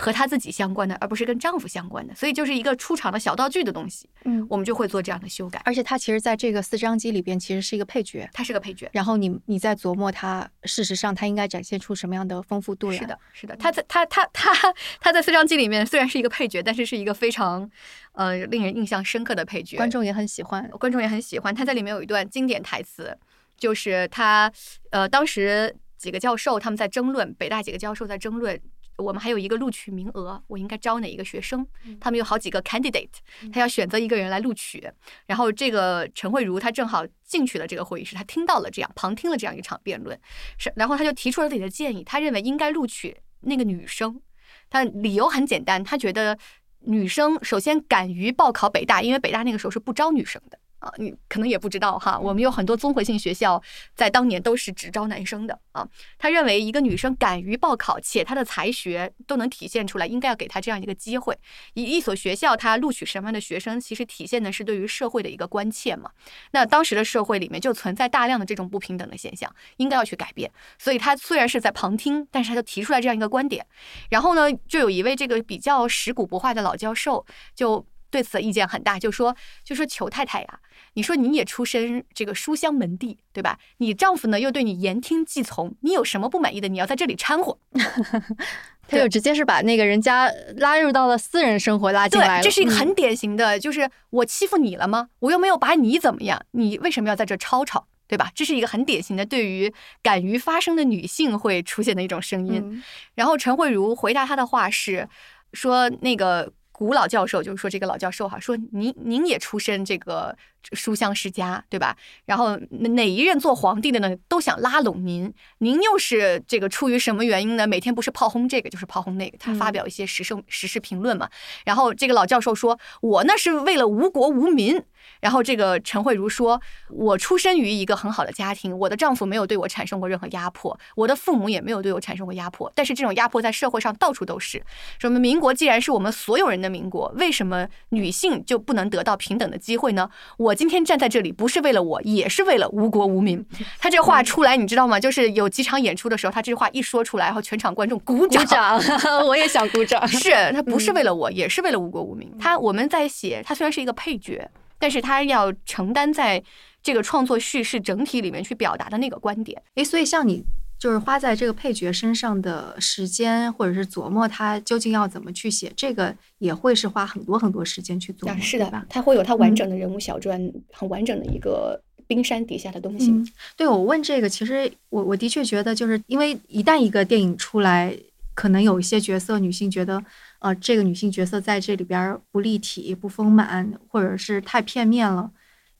[0.00, 4.08] 和她自己相关的，而不是跟丈夫相关的，所以就是一个出场的小道具的东西。
[4.24, 5.60] 嗯，我们就会做这样的修改。
[5.64, 8.88] 而且她其实在这个四张机里边，其实是一个配角，她是个配角。
[8.92, 12.96] 然后你你在琢磨她，事实上她应该展现出什么样的丰富度来？
[12.96, 13.56] 是的，是的。
[13.56, 14.54] 她在她她她
[15.00, 17.68] 她在四张机里面虽然是一个配角，但是是一个非常
[18.12, 21.52] 呃令人印象深刻的配角，观众也很喜欢，观众也很喜欢。
[21.52, 23.18] 他在里面有一段经典台词，
[23.58, 24.50] 就是他
[24.90, 28.58] 呃当时几个教授他们在争论，北大几个教授在争论。
[28.96, 31.64] 我们还有一个录取名额，我应该招哪一个学生？
[32.00, 33.08] 他们有好几个 candidate，
[33.52, 34.90] 他要选择一个人来录取。
[35.26, 40.18] 然后这个陈慧茹她正好进去了这个会议室，她听到了这样旁听了这样一场辩论，
[40.58, 44.20] 是然后她就提出了自己的建议，她认为应该录取那个女生。
[44.68, 46.36] 她理由很简单，她觉得
[46.80, 50.58] 女生首先敢于报考北大，因为北大那个时候是不招女生的。
[50.78, 53.60] 啊，你可能也不知道哈，我们有很多综合性学校
[53.94, 55.86] 在当年都是只招男生的啊。
[56.18, 61.36] 他认为一个女生敢于报考，且她的才学都能体现出来，应该要给她这样一个机会。
[61.74, 66.10] 一一所学校，它录取什么样的学生，其实体现的是对于社会的一个关切嘛。
[66.52, 70.48] 那当时的社会里面就存在大量的这种不平等的现象，应该要去改变。
[70.78, 73.66] 所以他虽然是在旁听，但是他就提出来这样一个观点。
[74.10, 77.26] 然后呢，就有一位这个比较食古不化的老教授
[77.56, 77.84] 就。
[78.10, 80.60] 对此意见很大，就说就说裘太太呀，
[80.98, 83.56] 你说你也出身这个书香门第，对吧？
[83.76, 86.66] 你丈夫呢又对你言听计从，你有什么不满意的？
[86.66, 87.56] 你要在这里掺和，
[88.88, 92.42] 他就直接是把那个人家拉入到了私人生活拉进来了。
[92.42, 95.10] 这是一个很典型的，就是我欺负你了吗？
[95.20, 98.32] 我又没有把你怎么样，你为什么要在这吵吵，对吧？
[98.34, 99.72] 这是一个很典型的对于
[100.02, 102.82] 敢于发声的女性会出现的一种声音。
[103.14, 105.08] 然后陈慧茹回答他的话是
[105.52, 106.52] 说那个。
[106.78, 110.36] 古老教授就是说，这个老教授哈，说您您也出身这个
[110.72, 111.96] 书香世家，对吧？
[112.26, 117.66] 然后哪一任做皇帝的呢，都想拉拢您，您又是这个出于什么原因呢？
[117.66, 119.38] 每天不是炮轰这个，就是炮轰那个。
[119.38, 121.28] 他发表一些时事时事评论嘛。
[121.64, 124.82] 然后这个老教授说，我那是为了无国无民。
[125.20, 132.70] 然后这个陈慧茹说：“我出生于一个很好的家庭，我的丈夫没有对我产生过任何压迫，我的父母也没有对我产生过压迫。
[132.74, 134.62] 但是这种压迫在社会上到处都是。
[134.98, 140.10] 说明民国既然是我们所有人的民国，为什么女性就不能得到平等的机会呢？
[140.36, 143.44] 我今天站在这里，不是为了我，也是为了无国无民。
[143.78, 144.98] 他这话出来，你知道吗？
[145.00, 148.80] 就是有几场演出的时候，他这句话一说出来，然后全场观众鼓掌鼓掌，
[149.26, 150.06] 我也想鼓掌。
[150.08, 152.30] 是他不是为了我，也是为了无国无民。
[152.38, 154.48] 他我们在写，他虽然是一个配角。”
[154.80, 156.40] 但是他要承担在
[156.84, 160.40] 这个创作叙事整体里面去表达的那个观点，诶，所以像你
[160.78, 168.32] 就是花在这个配角身上的时间，或者是琢磨他究竟要怎么去写，这个也会是花很多很多时间去做。
[168.38, 168.86] 是的吧？
[168.88, 170.40] 他会有他完整的人物小传，
[170.72, 173.12] 很完整的一个冰山底下的东西。
[173.56, 177.96] 对我问这个，其实我我的确觉得，就是因为一旦一个电影出来，
[178.34, 180.04] 可能有一些角色女性觉得。
[180.40, 185.28] 呃，这个女性角色在这里边不立体、不丰满，或者是太片面了。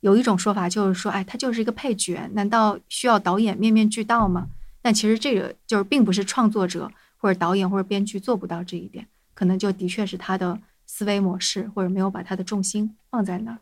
[0.00, 4.48] 有一种说法就是说，哎，她就是一个配角，难道需要导演面面俱到吗？
[4.88, 13.58] 但其实这个就是并不是创作者或者导演或者编剧做不到这一点，可能就的确是他的思维模式或者没有把他的重心放在那儿。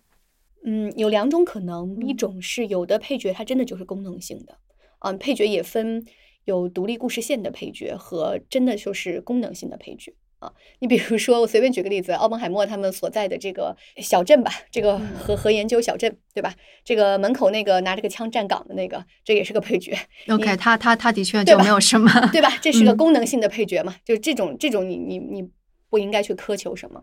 [0.64, 4.56] 嗯，有两种可能，一种是有的配角他真的就是功能性的。
[5.00, 6.06] 嗯，配角也分
[6.44, 10.14] 有独立故事线的配角和真的就是功能性的配角。
[10.46, 16.54] 啊，你比如说，我随便举个例子，奥本海默他们所在的这个小镇吧，这个核核研究小镇，对吧？
[16.84, 19.96] 这个门口那个拿着个枪站岗的那个，这也是个配角。
[20.28, 22.56] OK，他他他的确就没有什么，对吧？
[22.60, 23.96] 这是个功能性的配角嘛？
[24.04, 25.50] 就是这种这种，你你你
[25.90, 27.02] 不应该去苛求什么。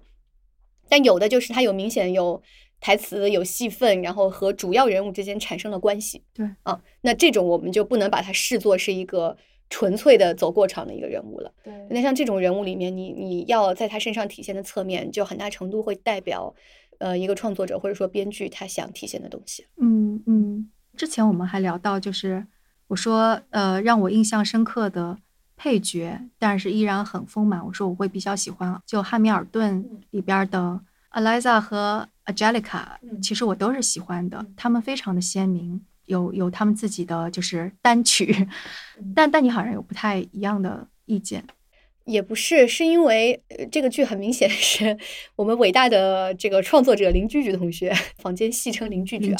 [0.87, 2.41] 但有的就是他有明显有
[2.79, 6.23] 台词、有戏份，然后和主要人物之间产生了关系。
[6.33, 9.37] 对啊，那这种我们就不能把它视作是一个。
[9.73, 11.51] 纯粹的走过场的一个人物了。
[11.63, 16.53] 对，那像这种人物里面，你你要在他身上体现的侧面，就很大程度会代表，
[16.99, 19.65] 呃，一个创作者或者说编剧他想体现的东西。
[19.77, 20.69] 嗯嗯。
[20.95, 22.45] 之前我们还聊到，就是
[22.85, 25.17] 我说，呃，让我印象深刻的
[25.57, 27.65] 配角，但是依然很丰满。
[27.65, 30.79] 我说我会比较喜欢，就《汉密尔顿》里边的
[31.13, 32.85] Eliza 和 Angelica，
[33.23, 35.83] 其实我都是喜欢的，他们非常的鲜明。
[36.05, 38.47] 有有他们自己的就是单曲，
[39.15, 41.43] 但但你好像有不太一样的意见，
[42.05, 43.41] 也不是，是因为
[43.71, 44.97] 这个剧很明显是
[45.35, 49.37] 我们伟大的这个创作者林居居同学，坊间戏称林居居啊，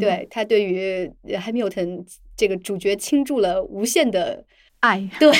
[0.00, 2.06] 对他对于 Hamilton
[2.36, 4.44] 这个主角倾注了无限的
[4.80, 5.32] 爱，对。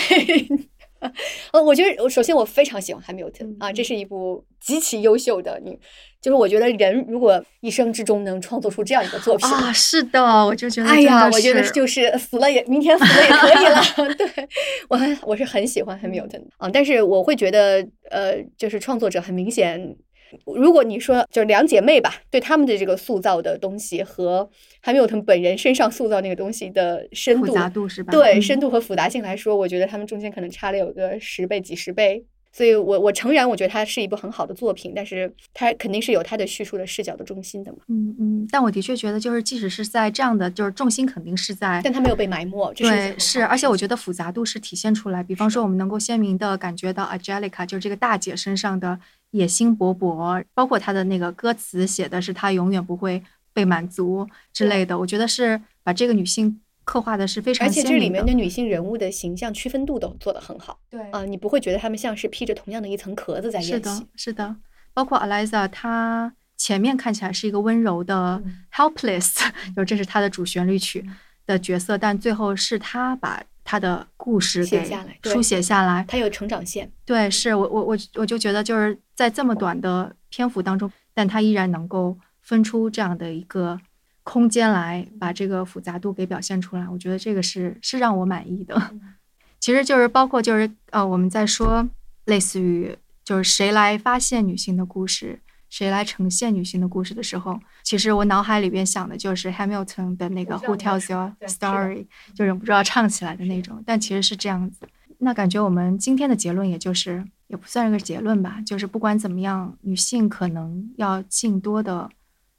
[1.52, 5.61] 呃，我觉得，首先我非常喜欢《Hamilton》啊，这是一部极其优秀的。
[5.64, 5.78] 你
[6.20, 14.14] 就是我觉得人如果一生之中能创作出这样一个作品啊，是的，我就觉得，哎呀，我觉得就是死了也明天死了也可以了。
[14.14, 14.48] 对
[14.88, 19.96] 我我是很喜欢《Hamilton》啊，但是我会觉得，呃，就是创作者很明显。
[20.45, 24.49] 如果你说就是两姐妹吧，对他们的这个塑造的东西和
[24.81, 28.11] 还没有他们本人身上塑造那个东西的深度、复杂度是吧？
[28.11, 32.24] 对，深度和复杂性来说，我觉得他们中间可能差了有个十倍、几十倍。
[32.53, 37.81] 所以，我我诚然，我觉得它是一部很好的作品，但是它肯定是有它的叙述的视角的中心的嘛。
[37.89, 38.49] 嗯嗯。
[38.51, 42.72] 但我的确觉得，就是即使是在这样的，就是重心肯定是在，但它没有被埋没。
[42.72, 45.22] 对，是，而且我觉得复杂度是体现出来。
[45.22, 48.99] 比方说，我们能够鲜明的感觉到 Angelica 就是这个大姐身上的。
[49.33, 53.22] 野心勃勃，包括他的那个歌词写的是他永远不会
[53.53, 60.79] 被满足之类的，我觉得是把这个女性刻画的是非常，而且这里面的女性人物的形象区分度都做得很好。
[60.89, 63.72] 对啊，你不会觉得她们像是披着同样的一层壳子在演戏。
[63.72, 64.57] 是的，是的。
[64.95, 71.05] 包括 Eliza，她前面看起来是一个温柔的 helpless，就这是她的主旋律曲
[71.47, 73.43] 的角色，但最后是她把。
[73.66, 74.88] 他的故事给
[75.24, 76.88] 书写下来，他有成长线。
[77.04, 83.78] 对，是我我我我就觉得就是在这么短的篇幅当中，但他依然能够分出这样的一个
[84.22, 86.88] 空间来，把这个复杂度给表现出来。
[86.88, 88.80] 我觉得这个是是让我满意的。
[89.58, 91.88] 其实就是包括就是呃，我们在说
[92.26, 95.40] 类似于就是谁来发现女性的故事。
[95.68, 103.82] 谁来呈现女性的故事的时候，其实我脑海里边想的就是 Hamilton 的那个 Who tells your story，就忍不住要唱起来的那种。
[103.84, 104.88] 但其实是这样子，
[105.18, 112.08] 那感觉我们今天的结论也就是也不算是个结论吧，就是不管怎么样，女性可能要尽多的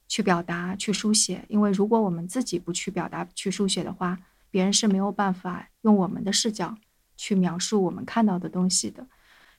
[0.07, 4.17] 去表达、去书写，因为如果我们自己不去表达、去书写的话，
[4.49, 6.75] 别人是没有办法用我们的视角
[7.15, 9.05] 去描述我们看到的东西的。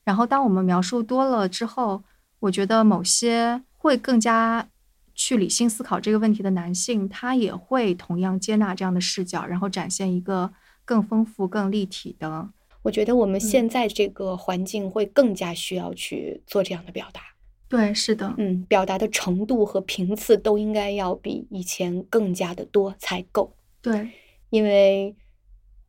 [0.05, 2.03] 然后当我们描述多了之后，
[2.41, 4.68] 我觉得某些会更加
[5.14, 10.53] 去理性思考这个问题的男性，他也会同样接纳这样的视角，然后展现一个
[10.84, 12.51] 更丰富、更立体的。
[12.82, 17.20] 我觉得我们现在这个环境会更加需要去做这样的表达。
[17.68, 23.55] 对，是的，嗯，表达的程度和频次都应该要比以前更加的多才够。
[23.82, 24.11] 对，
[24.49, 25.14] 因为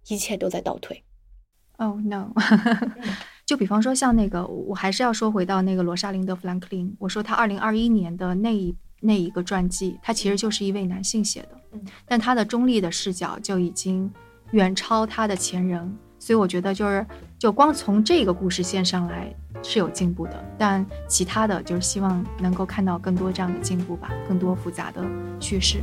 [0.07, 1.03] 一切都在倒退。
[1.77, 2.33] Oh no！
[3.49, 6.95] 就比方说，像那个，我还是要说回到那个罗莎琳德·弗兰克林。
[6.99, 14.07] 我说他二零二一年的那一那一个传记，他其实就是一位男性写的，但他的中立的视角就已经
[14.51, 15.97] 远超他的前人。
[16.19, 17.03] 所以我觉得，就是
[17.39, 19.33] 就光从这个故事线上来
[19.63, 25.03] 是有进步的，但其他的就是希望能够看到更多这样的进步吧，更多复杂的
[25.39, 25.81] 叙事。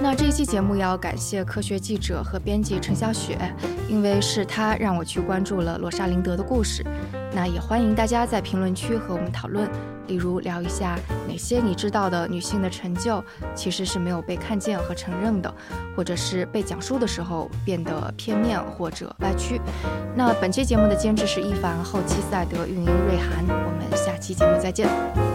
[0.00, 3.38] 那这一期节目要感谢科学记者和编辑陈小雪，
[3.88, 6.84] 因为是她让我去关注了罗莎琳德的故事。
[7.32, 9.68] 那也欢迎大家在评论区和我们讨论，
[10.08, 13.22] 例如聊一下哪些你知道的女性的成就
[13.54, 15.54] 其实是没有被看见和承认的，
[15.94, 19.60] 或者是被讲述的时候变得片面或者歪曲。
[20.16, 23.44] 那本期节目的监制是一凡，后期赛德，运营瑞涵。
[23.48, 25.29] 我们下期节目再见。